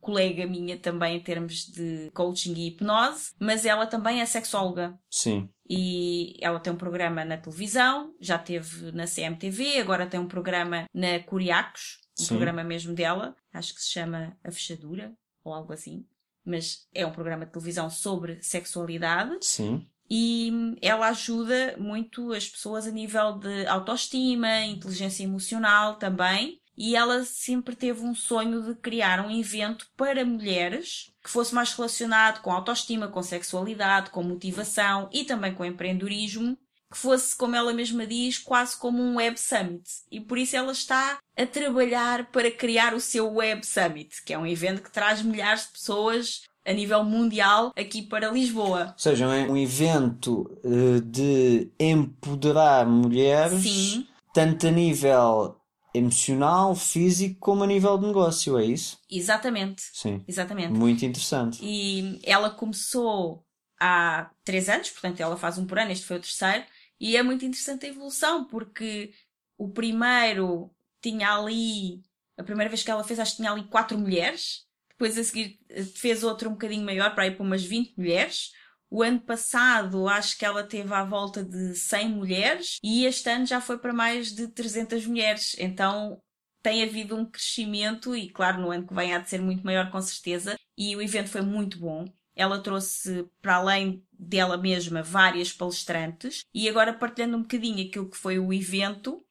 [0.00, 4.98] colega minha também em termos de coaching e hipnose, mas ela também é sexóloga.
[5.08, 5.48] Sim.
[5.68, 10.86] e ela tem um programa na televisão, já teve na CMTV, agora tem um programa
[10.92, 12.28] na Curiacos, um Sim.
[12.28, 15.14] programa mesmo dela, acho que se chama A Fechadura,
[15.44, 16.04] ou algo assim.
[16.44, 19.38] Mas é um programa de televisão sobre sexualidade.
[19.40, 19.86] Sim.
[20.10, 26.60] E ela ajuda muito as pessoas a nível de autoestima, inteligência emocional também.
[26.76, 31.72] E ela sempre teve um sonho de criar um evento para mulheres que fosse mais
[31.72, 36.56] relacionado com autoestima, com sexualidade, com motivação e também com empreendedorismo,
[36.90, 39.84] que fosse, como ela mesma diz, quase como um Web Summit.
[40.10, 44.38] E por isso ela está a trabalhar para criar o seu Web Summit, que é
[44.38, 48.92] um evento que traz milhares de pessoas a nível mundial aqui para Lisboa.
[48.92, 54.06] Ou seja, é um evento uh, de empoderar mulheres, Sim.
[54.32, 55.56] tanto a nível
[55.94, 58.98] emocional, físico, como a nível de negócio, é isso?
[59.10, 59.82] Exatamente.
[59.92, 60.24] Sim.
[60.26, 60.72] Exatamente.
[60.72, 61.58] Muito interessante.
[61.62, 63.44] E ela começou
[63.80, 66.64] há três anos, portanto ela faz um por ano, este foi o terceiro,
[67.00, 69.12] e é muito interessante a evolução, porque
[69.58, 70.70] o primeiro
[71.02, 72.00] tinha ali,
[72.38, 75.58] a primeira vez que ela fez, acho que tinha ali quatro mulheres, depois a seguir
[75.96, 78.52] fez outro um bocadinho maior, para ir para umas 20 mulheres,
[78.92, 83.46] o ano passado acho que ela teve à volta de 100 mulheres e este ano
[83.46, 85.56] já foi para mais de 300 mulheres.
[85.58, 86.20] Então
[86.62, 89.90] tem havido um crescimento e, claro, no ano que vem há de ser muito maior
[89.90, 90.58] com certeza.
[90.76, 92.04] E o evento foi muito bom.
[92.36, 98.16] Ela trouxe, para além dela mesma, várias palestrantes e agora partilhando um bocadinho aquilo que
[98.18, 99.24] foi o evento,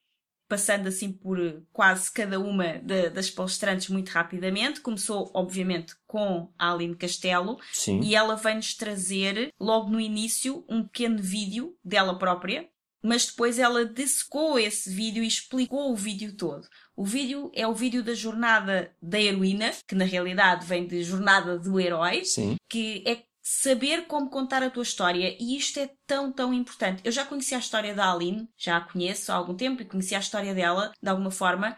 [0.52, 1.38] passando assim por
[1.72, 4.82] quase cada uma de, das palestrantes muito rapidamente.
[4.82, 8.02] Começou, obviamente, com a Aline Castelo Sim.
[8.02, 12.68] e ela vem-nos trazer, logo no início, um pequeno vídeo dela própria,
[13.02, 16.68] mas depois ela dessecou esse vídeo e explicou o vídeo todo.
[16.98, 21.58] O vídeo é o vídeo da jornada da heroína, que na realidade vem de jornada
[21.58, 22.58] do herói, Sim.
[22.70, 27.02] que é saber como contar a tua história e isto é tão, tão importante.
[27.04, 30.14] Eu já conheci a história da Aline, já a conheço há algum tempo e conheci
[30.14, 31.76] a história dela de alguma forma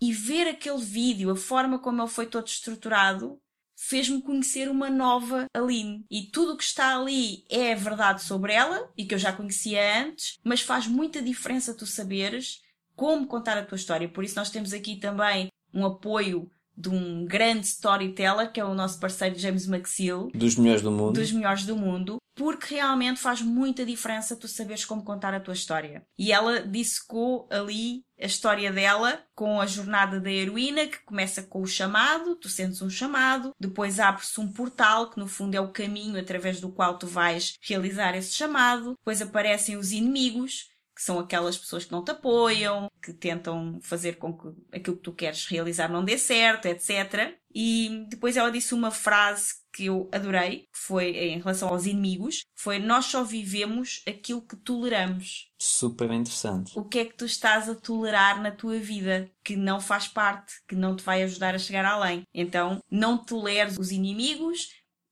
[0.00, 3.40] e ver aquele vídeo, a forma como ele foi todo estruturado,
[3.76, 6.04] fez-me conhecer uma nova Aline.
[6.10, 10.02] E tudo o que está ali é verdade sobre ela e que eu já conhecia
[10.02, 12.60] antes, mas faz muita diferença tu saberes
[12.96, 14.08] como contar a tua história.
[14.08, 18.74] Por isso nós temos aqui também um apoio de um grande storyteller, que é o
[18.74, 20.28] nosso parceiro James McSeal.
[20.32, 21.12] Dos melhores do mundo.
[21.18, 22.18] Dos melhores do mundo.
[22.36, 26.04] Porque realmente faz muita diferença tu saberes como contar a tua história.
[26.16, 31.62] E ela dissecou ali a história dela com a jornada da heroína, que começa com
[31.62, 35.72] o chamado, tu sentes um chamado, depois abre-se um portal, que no fundo é o
[35.72, 40.68] caminho através do qual tu vais realizar esse chamado, depois aparecem os inimigos,
[40.98, 45.02] que são aquelas pessoas que não te apoiam, que tentam fazer com que aquilo que
[45.04, 47.38] tu queres realizar não dê certo, etc.
[47.54, 52.42] E depois ela disse uma frase que eu adorei, que foi em relação aos inimigos,
[52.56, 55.48] foi nós só vivemos aquilo que toleramos.
[55.56, 56.76] Super interessante.
[56.76, 60.54] O que é que tu estás a tolerar na tua vida que não faz parte,
[60.66, 62.22] que não te vai ajudar a chegar além?
[62.34, 64.68] Então, não toleres os inimigos,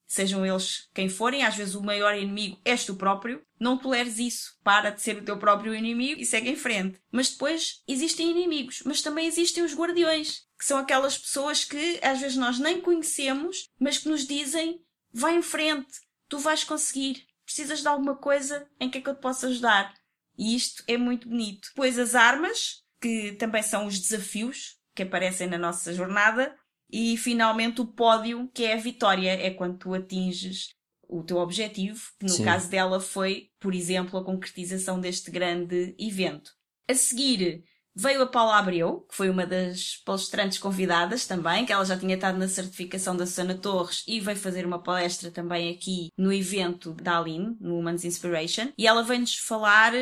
[0.07, 4.59] sejam eles quem forem, às vezes o maior inimigo és tu próprio, não toleres isso,
[4.63, 7.01] para de ser o teu próprio inimigo e segue em frente.
[7.11, 12.21] Mas depois existem inimigos, mas também existem os guardiões, que são aquelas pessoas que às
[12.21, 14.81] vezes nós nem conhecemos, mas que nos dizem:
[15.13, 19.15] vai em frente, tu vais conseguir, precisas de alguma coisa em que é que eu
[19.15, 19.95] te posso ajudar.
[20.39, 21.69] E isto é muito bonito.
[21.69, 26.57] Depois as armas, que também são os desafios que aparecem na nossa jornada,
[26.91, 30.70] e finalmente o pódio, que é a vitória, é quando tu atinges
[31.09, 32.45] o teu objetivo, que no Sim.
[32.45, 36.51] caso dela foi, por exemplo, a concretização deste grande evento.
[36.89, 37.64] A seguir
[37.95, 42.14] veio a Paula Abreu, que foi uma das palestrantes convidadas também, que ela já tinha
[42.14, 46.93] estado na certificação da Susana Torres e veio fazer uma palestra também aqui no evento
[46.93, 49.93] da Aline, no Women's Inspiration, e ela vem-nos falar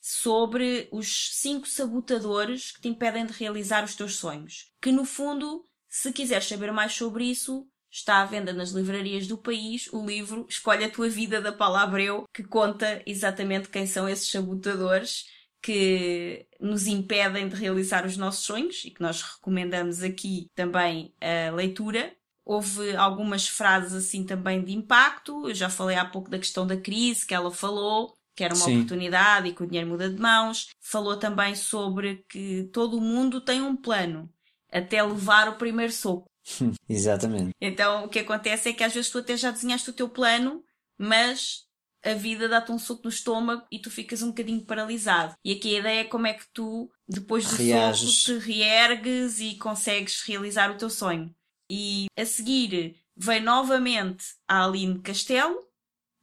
[0.00, 4.70] sobre os cinco sabotadores que te impedem de realizar os teus sonhos.
[4.80, 9.38] Que no fundo se quiseres saber mais sobre isso, está à venda nas livrarias do
[9.38, 14.08] país o livro Escolhe a Tua Vida da Paula Abreu, que conta exatamente quem são
[14.08, 15.26] esses sabotadores
[15.60, 21.52] que nos impedem de realizar os nossos sonhos e que nós recomendamos aqui também a
[21.52, 22.14] leitura.
[22.44, 25.48] Houve algumas frases assim também de impacto.
[25.48, 28.64] Eu já falei há pouco da questão da crise que ela falou, que era uma
[28.64, 28.76] Sim.
[28.76, 30.68] oportunidade e que o dinheiro muda de mãos.
[30.80, 34.30] Falou também sobre que todo o mundo tem um plano
[34.70, 36.28] até levar o primeiro soco.
[36.88, 37.50] Exatamente.
[37.60, 40.62] Então o que acontece é que às vezes tu até já desenhaste o teu plano,
[40.98, 41.66] mas
[42.04, 45.34] a vida dá-te um soco no estômago e tu ficas um bocadinho paralisado.
[45.44, 48.22] E aqui a ideia é como é que tu, depois do Reages.
[48.22, 51.34] soco, te reergues e consegues realizar o teu sonho.
[51.70, 55.58] E a seguir vem novamente a Aline Castelo,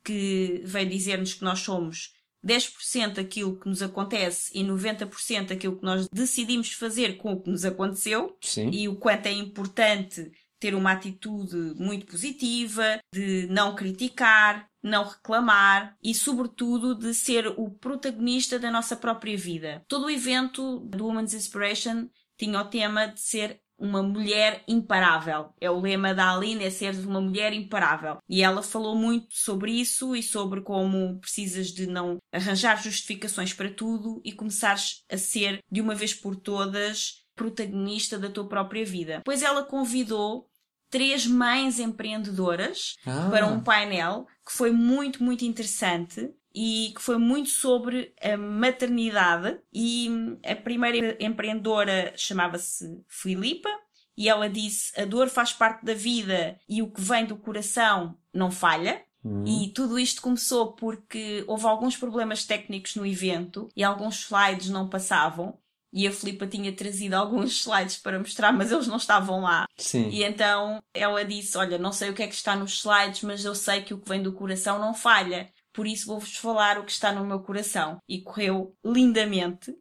[0.04, 2.15] que veio dizer-nos que nós somos
[2.46, 7.50] 10% aquilo que nos acontece e 90% aquilo que nós decidimos fazer com o que
[7.50, 8.70] nos aconteceu Sim.
[8.72, 15.96] e o quanto é importante ter uma atitude muito positiva, de não criticar, não reclamar
[16.02, 19.84] e, sobretudo, de ser o protagonista da nossa própria vida.
[19.88, 25.50] Todo o evento do Women's Inspiration tinha o tema de ser uma mulher imparável.
[25.60, 28.18] É o lema da Aline, é ser uma mulher imparável.
[28.28, 33.70] E ela falou muito sobre isso e sobre como precisas de não arranjar justificações para
[33.70, 39.22] tudo e começares a ser, de uma vez por todas, protagonista da tua própria vida.
[39.26, 40.50] Pois ela convidou
[40.90, 43.30] três mães empreendedoras ah.
[43.30, 49.60] para um painel que foi muito, muito interessante e que foi muito sobre a maternidade.
[49.74, 50.10] E
[50.46, 53.70] a primeira empreendedora chamava-se Filipa
[54.18, 58.18] e ela disse: a dor faz parte da vida e o que vem do coração
[58.34, 59.04] não falha.
[59.22, 59.44] Uhum.
[59.46, 64.88] E tudo isto começou porque houve alguns problemas técnicos no evento e alguns slides não
[64.88, 65.58] passavam.
[65.92, 69.66] E a Filipa tinha trazido alguns slides para mostrar, mas eles não estavam lá.
[69.78, 70.10] Sim.
[70.10, 73.44] E então ela disse: Olha, não sei o que é que está nos slides, mas
[73.44, 76.86] eu sei que o que vem do coração não falha por isso vou-vos falar o
[76.86, 77.98] que está no meu coração.
[78.08, 79.76] E correu lindamente.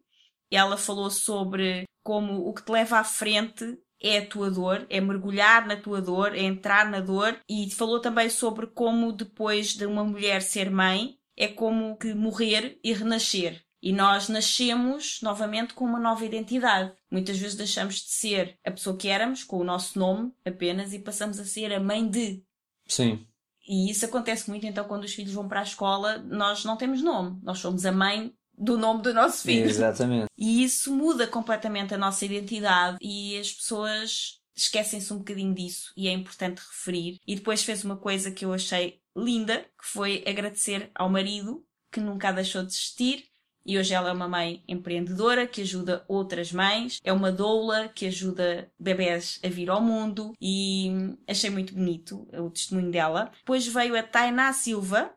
[0.51, 5.01] Ela falou sobre como o que te leva à frente é a tua dor, é
[5.01, 7.41] mergulhar na tua dor, é entrar na dor.
[7.49, 12.79] E falou também sobre como depois de uma mulher ser mãe, é como que morrer
[12.83, 13.65] e renascer.
[13.81, 16.93] E nós nascemos novamente com uma nova identidade.
[17.11, 20.99] Muitas vezes deixamos de ser a pessoa que éramos, com o nosso nome apenas, e
[20.99, 22.43] passamos a ser a mãe de.
[22.87, 23.27] Sim.
[23.67, 27.03] E isso acontece muito, então, quando os filhos vão para a escola, nós não temos
[27.03, 27.39] nome.
[27.43, 29.69] Nós somos a mãe do nome do nosso filho.
[29.69, 30.29] Exatamente.
[30.37, 36.07] E isso muda completamente a nossa identidade e as pessoas esquecem-se um bocadinho disso e
[36.09, 37.19] é importante referir.
[37.27, 42.01] E depois fez uma coisa que eu achei linda, que foi agradecer ao marido que
[42.01, 43.25] nunca a deixou de existir
[43.65, 48.07] e hoje ela é uma mãe empreendedora que ajuda outras mães, é uma doula que
[48.07, 50.91] ajuda bebés a vir ao mundo e
[51.27, 53.31] achei muito bonito o testemunho dela.
[53.39, 55.12] Depois veio a Tainá Silva,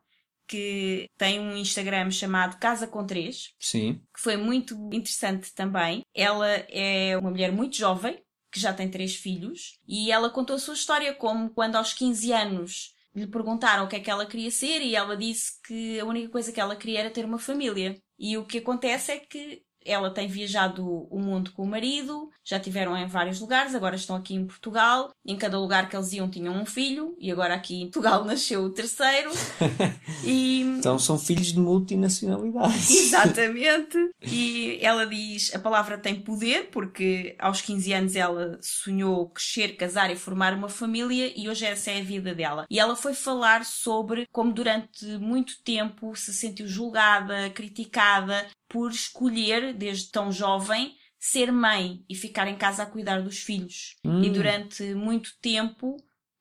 [0.48, 4.02] que tem um Instagram chamado Casa com Três, Sim.
[4.14, 6.04] que foi muito interessante também.
[6.16, 10.60] Ela é uma mulher muito jovem, que já tem três filhos, e ela contou a
[10.60, 14.52] sua história como quando aos 15 anos lhe perguntaram o que é que ela queria
[14.52, 18.00] ser e ela disse que a única coisa que ela queria era ter uma família.
[18.20, 22.60] E o que acontece é que ela tem viajado o mundo com o marido, já
[22.60, 25.12] tiveram em vários lugares, agora estão aqui em Portugal.
[25.26, 28.64] Em cada lugar que eles iam tinham um filho, e agora aqui em Portugal nasceu
[28.64, 29.32] o terceiro.
[30.24, 30.62] e...
[30.62, 32.90] Então são filhos de multinacionalidades.
[32.92, 33.98] Exatamente.
[34.22, 40.12] E ela diz: a palavra tem poder, porque aos 15 anos ela sonhou crescer, casar
[40.12, 42.66] e formar uma família, e hoje essa é a vida dela.
[42.70, 49.74] E ela foi falar sobre como durante muito tempo se sentiu julgada, criticada por escolher,
[49.74, 53.96] desde tão jovem, ser mãe e ficar em casa a cuidar dos filhos.
[54.04, 54.24] Hum.
[54.24, 55.98] E durante muito tempo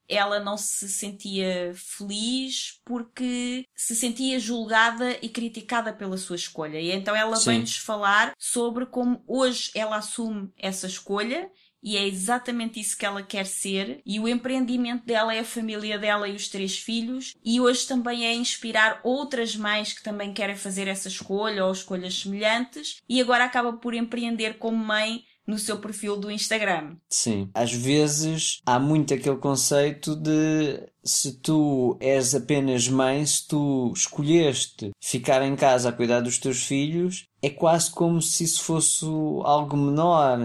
[0.09, 6.81] ela não se sentia feliz porque se sentia julgada e criticada pela sua escolha.
[6.81, 11.51] E então ela vem-nos falar sobre como hoje ela assume essa escolha
[11.83, 14.01] e é exatamente isso que ela quer ser.
[14.05, 17.35] E o empreendimento dela é a família dela e os três filhos.
[17.45, 22.19] E hoje também é inspirar outras mães que também querem fazer essa escolha ou escolhas
[22.21, 23.01] semelhantes.
[23.09, 26.97] E agora acaba por empreender como mãe no seu perfil do Instagram.
[27.09, 27.49] Sim.
[27.55, 34.91] Às vezes há muito aquele conceito de se tu és apenas mãe, se tu escolheste
[35.01, 39.05] ficar em casa a cuidar dos teus filhos, é quase como se isso fosse
[39.45, 40.41] algo menor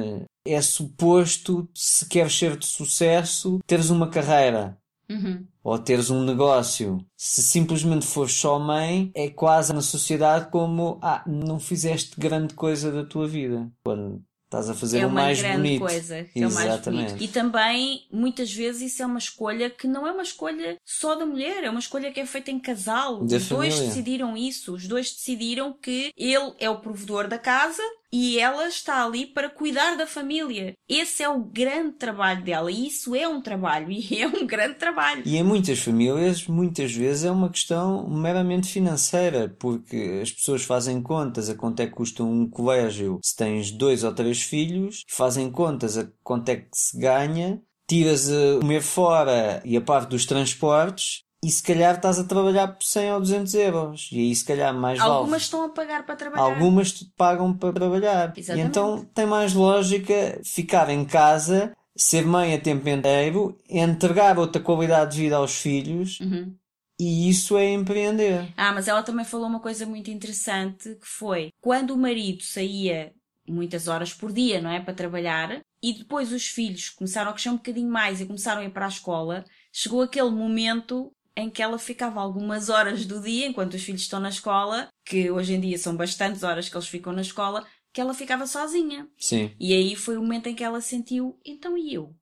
[0.46, 4.78] é suposto, se queres ser de sucesso, teres uma carreira.
[5.10, 5.46] Uhum.
[5.64, 7.06] Ou teres um negócio.
[7.18, 12.92] Se simplesmente fores só mãe, é quase na sociedade como ah, não fizeste grande coisa
[12.92, 13.70] da tua vida.
[13.84, 15.48] Quando Estás a fazer é o mais bonito.
[15.48, 16.16] É uma grande coisa.
[16.36, 17.24] É o mais bonito.
[17.24, 21.26] E também, muitas vezes, isso é uma escolha que não é uma escolha só da
[21.26, 23.24] mulher, é uma escolha que é feita em casal.
[23.24, 23.70] Da os família.
[23.78, 24.74] dois decidiram isso.
[24.74, 27.82] Os dois decidiram que ele é o provedor da casa
[28.12, 30.74] e ela está ali para cuidar da família.
[30.88, 34.76] Esse é o grande trabalho dela e isso é um trabalho e é um grande
[34.76, 35.24] trabalho.
[35.26, 41.02] E em muitas famílias, muitas vezes é uma questão meramente financeira, porque as pessoas fazem
[41.02, 45.50] contas a quanto é que custa um colégio se tens dois ou três filhos, fazem
[45.50, 50.26] contas a quanto é que se ganha, tiras a comer fora e a parte dos
[50.26, 54.10] transportes e se calhar estás a trabalhar por 100 ou 200 euros.
[54.12, 55.20] E aí se calhar mais Algumas vale.
[55.20, 56.44] Algumas estão a pagar para trabalhar.
[56.44, 58.34] Algumas te pagam para trabalhar.
[58.38, 58.66] Exatamente.
[58.66, 64.62] E então tem mais lógica ficar em casa, ser mãe a tempo inteiro, entregar outra
[64.62, 66.56] qualidade de vida aos filhos uhum.
[67.04, 68.54] E isso é empreender.
[68.56, 73.12] Ah, mas ela também falou uma coisa muito interessante que foi quando o marido saía
[73.48, 74.80] muitas horas por dia, não é?
[74.80, 78.66] Para trabalhar, e depois os filhos começaram a crescer um bocadinho mais e começaram a
[78.66, 83.48] ir para a escola, chegou aquele momento em que ela ficava algumas horas do dia,
[83.48, 86.88] enquanto os filhos estão na escola, que hoje em dia são bastantes horas que eles
[86.88, 89.10] ficam na escola, que ela ficava sozinha.
[89.18, 89.54] Sim.
[89.60, 92.16] E aí foi o momento em que ela sentiu, então e eu?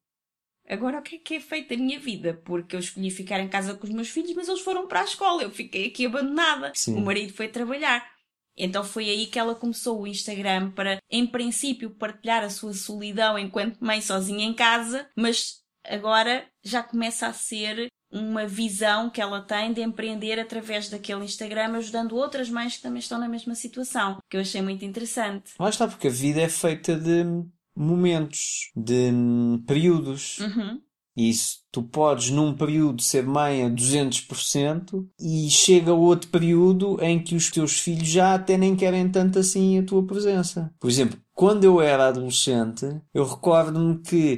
[0.67, 2.39] Agora o que é que é feito da minha vida?
[2.45, 5.05] Porque eu escolhi ficar em casa com os meus filhos, mas eles foram para a
[5.05, 6.71] escola, eu fiquei aqui abandonada.
[6.75, 6.95] Sim.
[6.95, 8.07] O marido foi trabalhar.
[8.55, 13.39] Então foi aí que ela começou o Instagram para, em princípio, partilhar a sua solidão
[13.39, 19.41] enquanto mãe sozinha em casa, mas agora já começa a ser uma visão que ela
[19.41, 24.17] tem de empreender através daquele Instagram, ajudando outras mães que também estão na mesma situação,
[24.29, 25.53] que eu achei muito interessante.
[25.59, 27.23] Lá está, porque a vida é feita de
[27.75, 29.11] momentos, de
[29.65, 30.39] períodos.
[30.39, 30.81] Uhum.
[31.15, 37.21] E isso tu podes num período ser mãe a 200% e chega outro período em
[37.21, 40.73] que os teus filhos já até nem querem tanto assim a tua presença.
[40.79, 44.37] Por exemplo, quando eu era adolescente, eu recordo-me que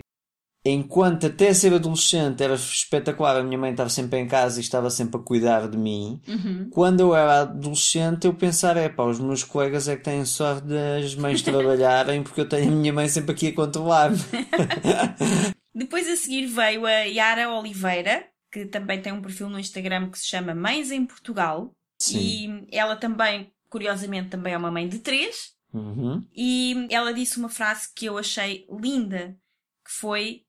[0.63, 4.89] enquanto até ser adolescente era espetacular, a minha mãe estava sempre em casa e estava
[4.89, 6.21] sempre a cuidar de mim.
[6.27, 6.69] Uhum.
[6.69, 10.67] Quando eu era adolescente, eu pensava, é pá, os meus colegas é que têm sorte
[10.67, 14.17] das mães trabalharem porque eu tenho a minha mãe sempre aqui a controlar-me.
[15.73, 20.19] Depois a seguir veio a Yara Oliveira, que também tem um perfil no Instagram que
[20.19, 21.73] se chama Mães em Portugal.
[21.97, 22.67] Sim.
[22.69, 25.53] E ela também, curiosamente, também é uma mãe de três.
[25.73, 26.21] Uhum.
[26.35, 29.37] E ela disse uma frase que eu achei linda,
[29.85, 30.43] que foi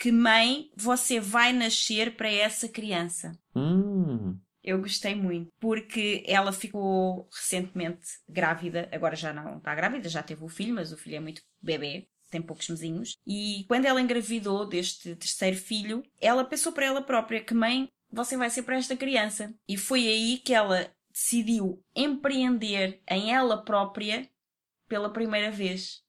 [0.00, 3.38] que mãe você vai nascer para essa criança.
[3.54, 4.38] Hum.
[4.64, 10.42] Eu gostei muito, porque ela ficou recentemente grávida, agora já não está grávida, já teve
[10.42, 13.16] o filho, mas o filho é muito bebê tem poucos mesinhos.
[13.26, 18.36] E quando ela engravidou deste terceiro filho, ela pensou para ela própria que mãe, você
[18.36, 19.52] vai ser para esta criança.
[19.68, 24.30] E foi aí que ela decidiu empreender em ela própria
[24.88, 26.04] pela primeira vez.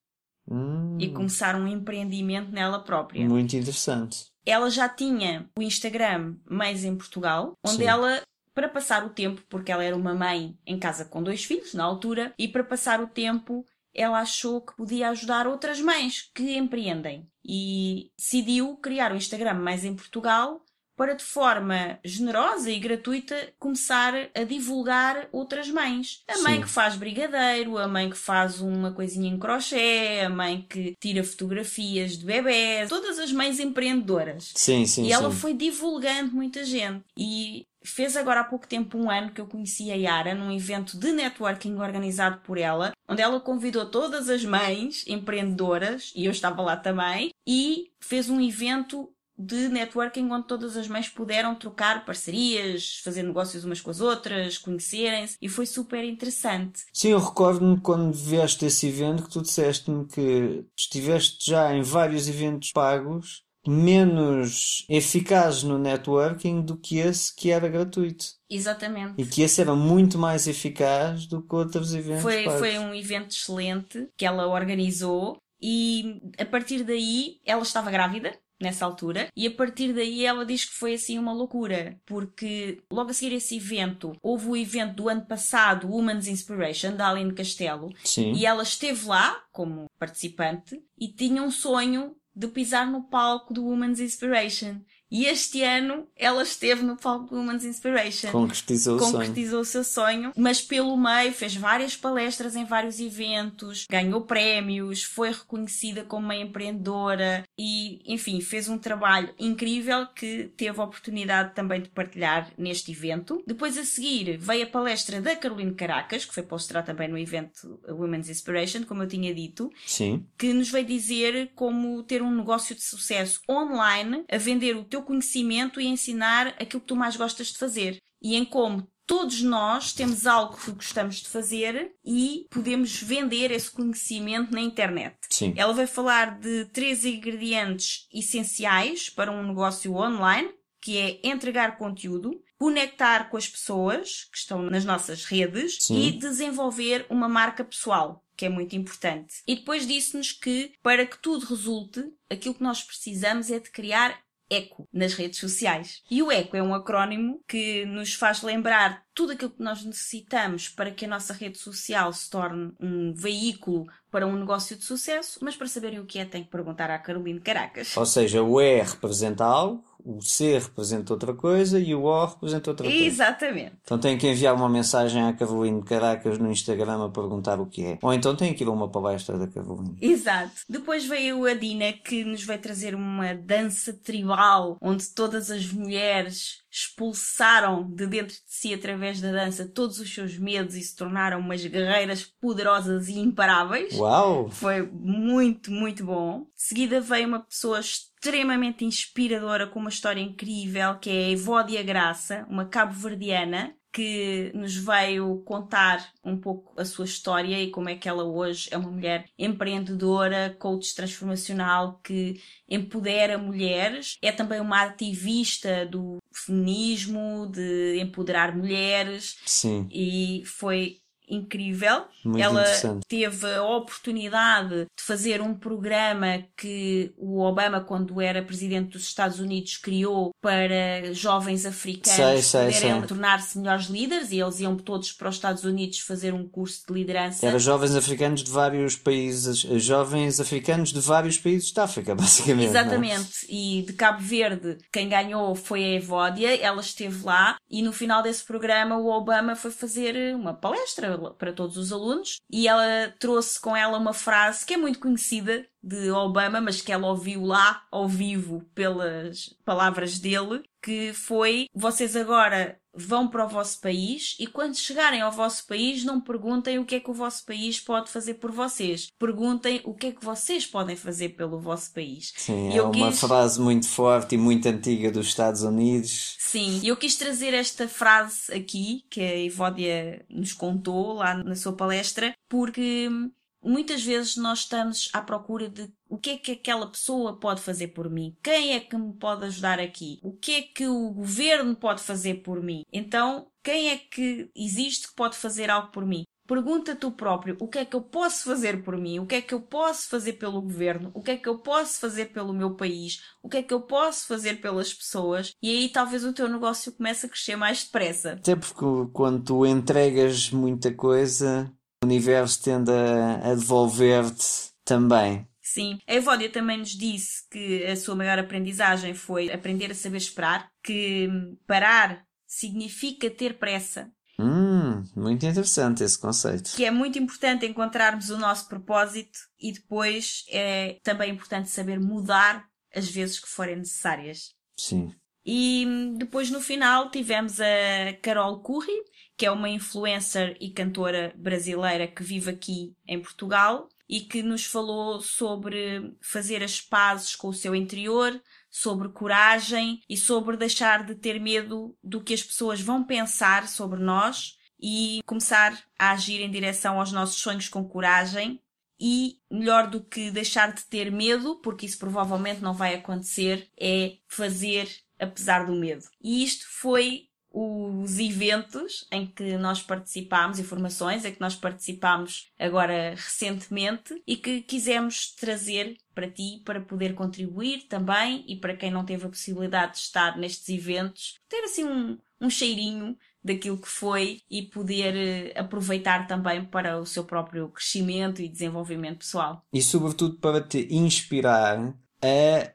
[0.52, 0.98] Hum.
[1.00, 3.28] E começar um empreendimento nela própria.
[3.28, 4.26] Muito interessante.
[4.46, 7.86] Ela já tinha o Instagram Mães em Portugal, onde Sim.
[7.86, 8.22] ela
[8.54, 11.86] para passar o tempo, porque ela era uma mãe em casa com dois filhos na
[11.86, 17.28] altura, e para passar o tempo ela achou que podia ajudar outras mães que empreendem
[17.44, 20.64] e decidiu criar o Instagram Mais em Portugal
[21.02, 26.22] para de forma generosa e gratuita começar a divulgar outras mães.
[26.28, 26.62] A mãe Sim.
[26.62, 31.24] que faz brigadeiro, a mãe que faz uma coisinha em crochê, a mãe que tira
[31.24, 34.52] fotografias de bebés, todas as mães empreendedoras.
[34.56, 35.38] Sim, sim, e ela sim.
[35.38, 37.04] foi divulgando muita gente.
[37.18, 41.00] E fez agora há pouco tempo um ano que eu conheci a Yara num evento
[41.00, 46.62] de networking organizado por ela, onde ela convidou todas as mães empreendedoras, e eu estava
[46.62, 53.02] lá também, e fez um evento de networking onde todas as mães puderam trocar parcerias,
[53.04, 56.84] fazer negócios umas com as outras, conhecerem-se e foi super interessante.
[56.94, 62.28] Sim, eu recordo-me quando vieste esse evento que tu disseste-me que estiveste já em vários
[62.28, 68.26] eventos pagos menos eficaz no networking do que esse que era gratuito.
[68.50, 69.22] Exatamente.
[69.22, 72.24] E que esse era muito mais eficaz do que outros eventos.
[72.24, 78.36] Foi, foi um evento excelente que ela organizou e a partir daí ela estava grávida
[78.62, 83.12] nessa altura e a partir daí ela diz que foi assim uma loucura porque logo
[83.12, 87.92] a seguir esse evento houve o evento do ano passado Women's Inspiration da Aline Castelo
[88.04, 88.34] Sim.
[88.34, 93.66] e ela esteve lá como participante e tinha um sonho de pisar no palco do
[93.66, 94.80] Women's Inspiration.
[95.12, 98.32] E este ano ela esteve no palco Women's Inspiration.
[98.32, 99.82] Concretizou, Concretizou o, sonho.
[99.82, 105.32] o seu sonho, mas pelo meio fez várias palestras em vários eventos, ganhou prémios, foi
[105.32, 111.82] reconhecida como uma empreendedora e, enfim, fez um trabalho incrível que teve a oportunidade também
[111.82, 113.44] de partilhar neste evento.
[113.46, 117.80] Depois a seguir veio a palestra da Caroline Caracas, que foi postrar também no evento
[117.90, 119.70] Women's Inspiration, como eu tinha dito.
[119.86, 120.26] Sim.
[120.38, 125.01] Que nos veio dizer como ter um negócio de sucesso online a vender o teu
[125.02, 127.98] teu conhecimento e ensinar aquilo que tu mais gostas de fazer.
[128.22, 133.70] E em como todos nós temos algo que gostamos de fazer e podemos vender esse
[133.70, 135.18] conhecimento na internet.
[135.30, 135.54] Sim.
[135.58, 140.50] Ela vai falar de três ingredientes essenciais para um negócio online,
[140.80, 146.00] que é entregar conteúdo, conectar com as pessoas que estão nas nossas redes Sim.
[146.00, 149.36] e desenvolver uma marca pessoal que é muito importante.
[149.46, 154.20] E depois disse-nos que para que tudo resulte, aquilo que nós precisamos é de criar
[154.52, 156.04] ECO nas redes sociais.
[156.12, 160.70] E o ECO é um acrónimo que nos faz lembrar tudo aquilo que nós necessitamos
[160.70, 165.40] para que a nossa rede social se torne um veículo para um negócio de sucesso,
[165.42, 167.96] mas para saberem o que é, tem que perguntar à Caroline Caracas.
[167.96, 172.72] Ou seja, o E representa algo, o C representa outra coisa e o O representa
[172.72, 173.06] outra coisa.
[173.06, 173.74] Exatamente.
[173.84, 177.86] Então tem que enviar uma mensagem à Carolina Caracas no Instagram a perguntar o que
[177.86, 178.00] é.
[178.02, 179.96] Ou então tem que ir a uma palestra da Carolina.
[180.02, 180.52] Exato.
[180.70, 186.62] Depois veio a Dina que nos vai trazer uma dança tribal onde todas as mulheres
[186.72, 191.40] expulsaram de dentro de si através da dança todos os seus medos e se tornaram
[191.40, 193.94] umas guerreiras poderosas e imparáveis.
[193.96, 194.50] Uau!
[194.50, 196.42] Foi muito, muito bom.
[196.56, 197.82] De seguida veio uma pessoa
[198.24, 204.76] extremamente inspiradora com uma história incrível que é a Evódia Graça, uma cabo-verdiana que nos
[204.76, 208.90] veio contar um pouco a sua história e como é que ela hoje é uma
[208.90, 214.18] mulher empreendedora, coach transformacional que empodera mulheres.
[214.22, 219.36] É também uma ativista do feminismo, de empoderar mulheres.
[219.46, 219.90] Sim.
[219.92, 221.01] E foi
[221.32, 222.04] incrível.
[222.24, 222.64] Muito ela
[223.08, 229.40] teve a oportunidade de fazer um programa que o Obama, quando era presidente dos Estados
[229.40, 235.30] Unidos, criou para jovens africanos Sei, poderem tornar-se melhores líderes e eles iam todos para
[235.30, 237.46] os Estados Unidos fazer um curso de liderança.
[237.46, 242.68] Era jovens africanos de vários países, jovens africanos de vários países da África, basicamente.
[242.68, 242.70] é?
[242.70, 247.94] Exatamente, e de Cabo Verde quem ganhou foi a Evódia, ela esteve lá e no
[247.94, 253.14] final desse programa o Obama foi fazer uma palestra para todos os alunos e ela
[253.20, 257.44] trouxe com ela uma frase que é muito conhecida de Obama, mas que ela ouviu
[257.46, 264.36] lá ao vivo pelas palavras dele, que foi vocês agora vão para o vosso país
[264.38, 267.80] e quando chegarem ao vosso país não perguntem o que é que o vosso país
[267.80, 269.08] pode fazer por vocês.
[269.18, 272.34] Perguntem o que é que vocês podem fazer pelo vosso país.
[272.36, 276.36] Sim, E é uma quis- frase muito forte e muito antiga dos Estados Unidos.
[276.40, 281.56] Sim, e eu quis trazer esta frase aqui, que a Evódia nos contou lá na
[281.56, 283.32] sua palestra, porque hum,
[283.64, 287.90] muitas vezes nós estamos à procura de o que é que aquela pessoa pode fazer
[287.90, 288.36] por mim?
[288.44, 290.20] Quem é que me pode ajudar aqui?
[290.22, 292.84] O que é que o governo pode fazer por mim?
[292.92, 296.26] Então, quem é que existe que pode fazer algo por mim?
[296.48, 299.42] Pergunta tu próprio o que é que eu posso fazer por mim, o que é
[299.42, 302.76] que eu posso fazer pelo governo, o que é que eu posso fazer pelo meu
[302.76, 306.50] país, o que é que eu posso fazer pelas pessoas, e aí talvez o teu
[306.50, 308.34] negócio comece a crescer mais depressa.
[308.34, 311.72] Até porque quando tu entregas muita coisa,
[312.02, 315.48] o universo tende a, a devolver-te também.
[315.62, 316.00] Sim.
[316.08, 320.70] A Evódia também nos disse que a sua maior aprendizagem foi aprender a saber esperar,
[320.84, 326.72] que hum, parar significa ter pressa, Hum, muito interessante esse conceito.
[326.76, 332.66] que é muito importante encontrarmos o nosso propósito e depois é também importante saber mudar
[332.96, 334.50] as vezes que forem necessárias.
[334.76, 335.14] Sim.
[335.46, 339.04] E depois no final tivemos a Carol Curry,
[339.36, 344.66] que é uma influencer e cantora brasileira que vive aqui em Portugal e que nos
[344.66, 348.40] falou sobre fazer as pazes com o seu interior,
[348.70, 354.00] sobre coragem e sobre deixar de ter medo do que as pessoas vão pensar sobre
[354.00, 358.62] nós e começar a agir em direção aos nossos sonhos com coragem
[359.00, 364.18] e melhor do que deixar de ter medo, porque isso provavelmente não vai acontecer, é
[364.28, 364.88] fazer
[365.22, 366.04] apesar do medo.
[366.22, 373.12] E isto foi os eventos em que nós participámos, informações em que nós participámos agora
[373.12, 379.06] recentemente e que quisemos trazer para ti para poder contribuir também e para quem não
[379.06, 384.42] teve a possibilidade de estar nestes eventos, ter assim um, um cheirinho daquilo que foi
[384.50, 389.66] e poder eh, aproveitar também para o seu próprio crescimento e desenvolvimento pessoal.
[389.74, 392.72] E sobretudo para te inspirar a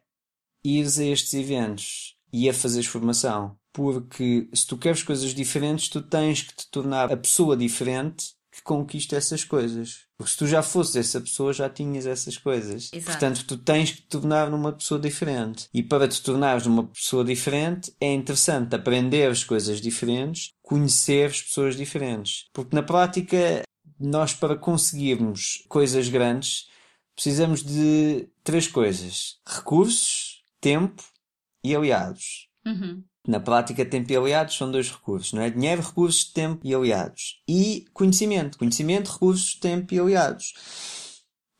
[0.64, 3.56] ires a estes eventos e a fazeres formação.
[3.72, 8.62] Porque se tu queres coisas diferentes, tu tens que te tornar a pessoa diferente que
[8.62, 10.06] conquista essas coisas.
[10.16, 12.90] Porque se tu já fosses essa pessoa, já tinhas essas coisas.
[12.90, 13.10] Exato.
[13.10, 15.68] Portanto, tu tens que te tornar numa pessoa diferente.
[15.74, 22.46] E para te tornares numa pessoa diferente, é interessante aprenderes coisas diferentes, conheceres pessoas diferentes.
[22.54, 23.62] Porque na prática,
[24.00, 26.68] nós para conseguirmos coisas grandes,
[27.14, 31.04] precisamos de três coisas: recursos, tempo
[31.66, 32.48] e aliados.
[32.66, 33.02] Uhum.
[33.26, 35.50] Na prática, tempo e aliados são dois recursos, não é?
[35.50, 37.42] Dinheiro, recursos, tempo e aliados.
[37.48, 38.56] E conhecimento.
[38.56, 40.54] Conhecimento, recursos, tempo e aliados.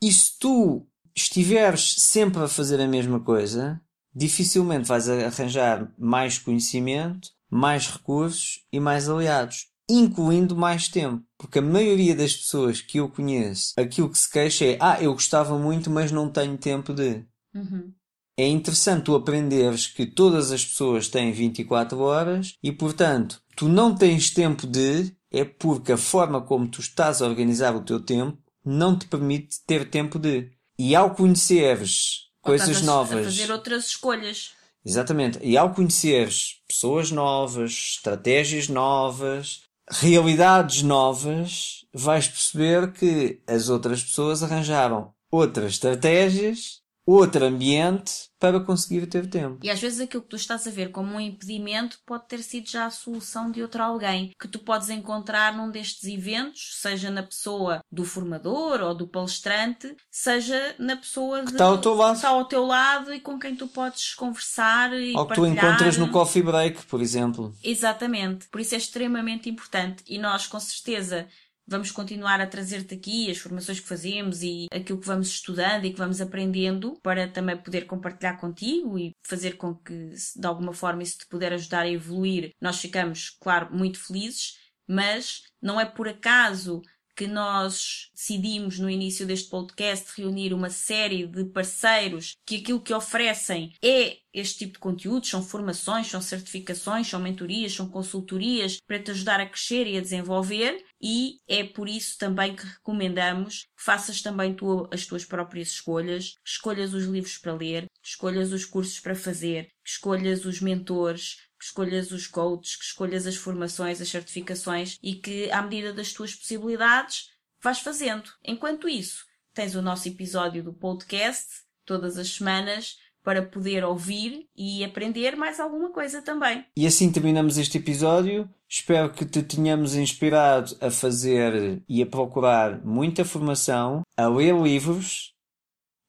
[0.00, 3.80] E se tu estiveres sempre a fazer a mesma coisa,
[4.14, 9.66] dificilmente vais arranjar mais conhecimento, mais recursos e mais aliados.
[9.88, 11.24] Incluindo mais tempo.
[11.38, 15.12] Porque a maioria das pessoas que eu conheço, aquilo que se queixa é: ah, eu
[15.12, 17.24] gostava muito, mas não tenho tempo de.
[17.54, 17.92] Uhum.
[18.36, 23.94] É interessante tu aprenderes que todas as pessoas têm 24 horas e, portanto, tu não
[23.94, 28.38] tens tempo de, é porque a forma como tu estás a organizar o teu tempo
[28.62, 30.50] não te permite ter tempo de.
[30.78, 34.50] E ao conheceres coisas estás novas, A fazer outras escolhas.
[34.84, 35.38] Exatamente.
[35.42, 44.42] E ao conheceres pessoas novas, estratégias novas, realidades novas, vais perceber que as outras pessoas
[44.42, 49.58] arranjaram outras estratégias outro ambiente para conseguir ter tempo.
[49.62, 52.68] E às vezes aquilo que tu estás a ver como um impedimento pode ter sido
[52.68, 57.22] já a solução de outro alguém que tu podes encontrar num destes eventos, seja na
[57.22, 62.16] pessoa do formador ou do palestrante, seja na pessoa que de, está, ao teu lado.
[62.16, 65.96] está ao teu lado e com quem tu podes conversar e Ou que tu encontras
[65.96, 67.54] no coffee break, por exemplo.
[67.62, 68.48] Exatamente.
[68.48, 71.26] Por isso é extremamente importante e nós com certeza
[71.66, 75.93] vamos continuar a trazer-te aqui as formações que fazemos e aquilo que vamos estudando e
[75.93, 81.02] que vamos aprendendo para também poder compartilhar contigo e fazer com que, de alguma forma,
[81.02, 82.52] isso te puder ajudar a evoluir.
[82.60, 86.80] Nós ficamos, claro, muito felizes, mas não é por acaso
[87.16, 92.93] que nós decidimos no início deste podcast reunir uma série de parceiros que aquilo que
[92.93, 99.02] oferecem é este tipo de conteúdos, são formações, são certificações, são mentorias, são consultorias para
[99.02, 103.82] te ajudar a crescer e a desenvolver e é por isso também que recomendamos que
[103.82, 109.01] faças também tu as tuas próprias escolhas, escolhas os livros para ler, escolhas os cursos
[109.01, 114.98] para fazer, escolhas os mentores, que escolhas os coaches, que escolhas as formações, as certificações
[115.02, 117.30] e que, à medida das tuas possibilidades,
[117.62, 118.30] vais fazendo.
[118.44, 119.24] Enquanto isso,
[119.54, 121.46] tens o nosso episódio do podcast
[121.84, 122.96] todas as semanas
[123.26, 126.64] para poder ouvir e aprender mais alguma coisa também.
[126.76, 128.48] E assim terminamos este episódio.
[128.68, 135.34] Espero que te tenhamos inspirado a fazer e a procurar muita formação, a ler livros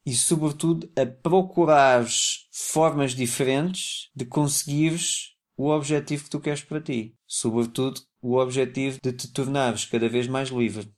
[0.06, 2.06] e, sobretudo, a procurar
[2.52, 7.16] formas diferentes de conseguires o objetivo que tu queres para ti.
[7.26, 10.94] Sobretudo, o objetivo de te tornares cada vez mais livre.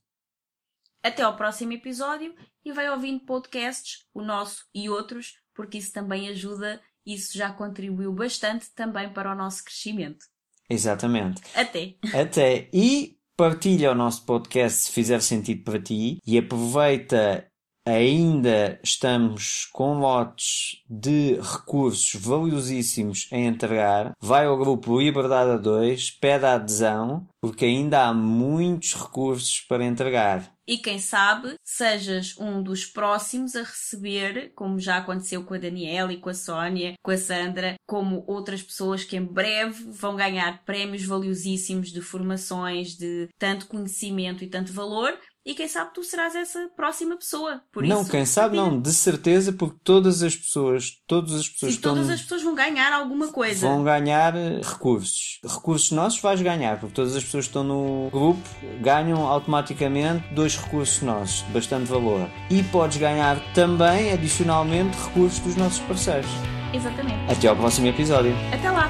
[1.02, 6.28] Até ao próximo episódio e vai ouvindo podcasts, o nosso e outros, porque isso também
[6.28, 10.26] ajuda, isso já contribuiu bastante também para o nosso crescimento.
[10.70, 11.42] Exatamente.
[11.56, 11.96] Até.
[12.14, 12.70] Até.
[12.74, 17.50] E partilha o nosso podcast se fizer sentido para ti e aproveita
[17.86, 24.14] ainda estamos com lotes de recursos valiosíssimos a entregar.
[24.20, 29.86] Vai ao grupo Liberdade a 2, pede a adesão, porque ainda há muitos recursos para
[29.86, 30.52] entregar.
[30.70, 36.14] E quem sabe sejas um dos próximos a receber, como já aconteceu com a Daniela
[36.14, 40.64] e com a Sónia, com a Sandra, como outras pessoas que em breve vão ganhar
[40.66, 45.18] prémios valiosíssimos de formações, de tanto conhecimento e tanto valor,
[45.50, 47.60] e quem sabe tu serás essa próxima pessoa.
[47.72, 51.74] Por não, isso, quem sabe não, de certeza, porque todas as pessoas, todas as pessoas
[51.74, 53.68] Sim, todas as pessoas vão ganhar alguma coisa.
[53.68, 55.40] Vão ganhar eh, recursos.
[55.44, 58.48] Recursos nossos vais ganhar, porque todas as pessoas que estão no grupo
[58.80, 62.30] ganham automaticamente dois recursos nossos, de bastante valor.
[62.52, 66.30] E podes ganhar também, adicionalmente, recursos dos nossos parceiros.
[66.72, 67.32] Exatamente.
[67.32, 68.36] Até ao próximo episódio.
[68.54, 68.88] Até lá.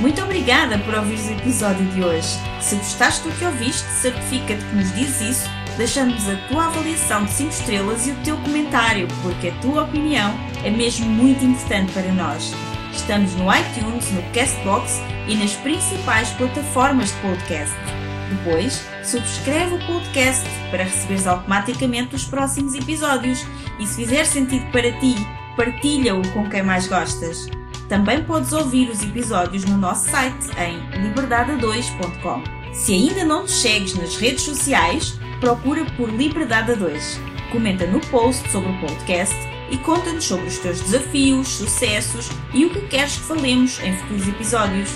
[0.00, 2.28] Muito obrigada por ouvires o episódio de hoje.
[2.60, 7.30] Se gostaste do que ouviste, certifica-te que nos dizes isso, deixando-nos a tua avaliação de
[7.30, 10.34] 5 estrelas e o teu comentário, porque a tua opinião
[10.64, 12.52] é mesmo muito importante para nós.
[12.92, 17.76] Estamos no iTunes, no Castbox e nas principais plataformas de podcast.
[18.30, 23.46] Depois, subscreve o podcast para receberes automaticamente os próximos episódios
[23.78, 25.14] e se fizer sentido para ti,
[25.56, 27.46] partilha-o com quem mais gostas.
[27.88, 32.42] Também podes ouvir os episódios no nosso site em liberdade2.com.
[32.72, 37.20] Se ainda não nos segues nas redes sociais, procura por Liberdade 2.
[37.52, 39.36] Comenta no post sobre o podcast
[39.70, 44.28] e conta-nos sobre os teus desafios, sucessos e o que queres que falemos em futuros
[44.28, 44.90] episódios.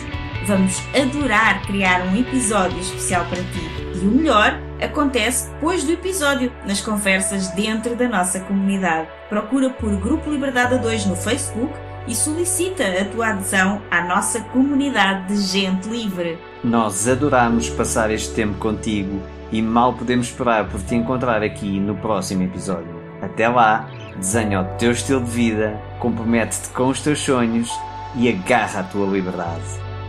[0.46, 3.78] Vamos adorar criar um episódio especial para ti.
[3.94, 9.08] E o melhor acontece depois do episódio, nas conversas dentro da nossa comunidade.
[9.28, 11.72] Procura por Grupo Liberdade 2 no Facebook
[12.08, 16.38] e solicita a tua adesão à nossa comunidade de gente livre.
[16.64, 19.22] Nós adoramos passar este tempo contigo
[19.52, 22.98] e mal podemos esperar por te encontrar aqui no próximo episódio.
[23.20, 27.70] Até lá, desenha o teu estilo de vida, compromete-te com os teus sonhos
[28.16, 29.62] e agarra a tua liberdade.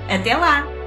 [0.10, 0.79] Até lá!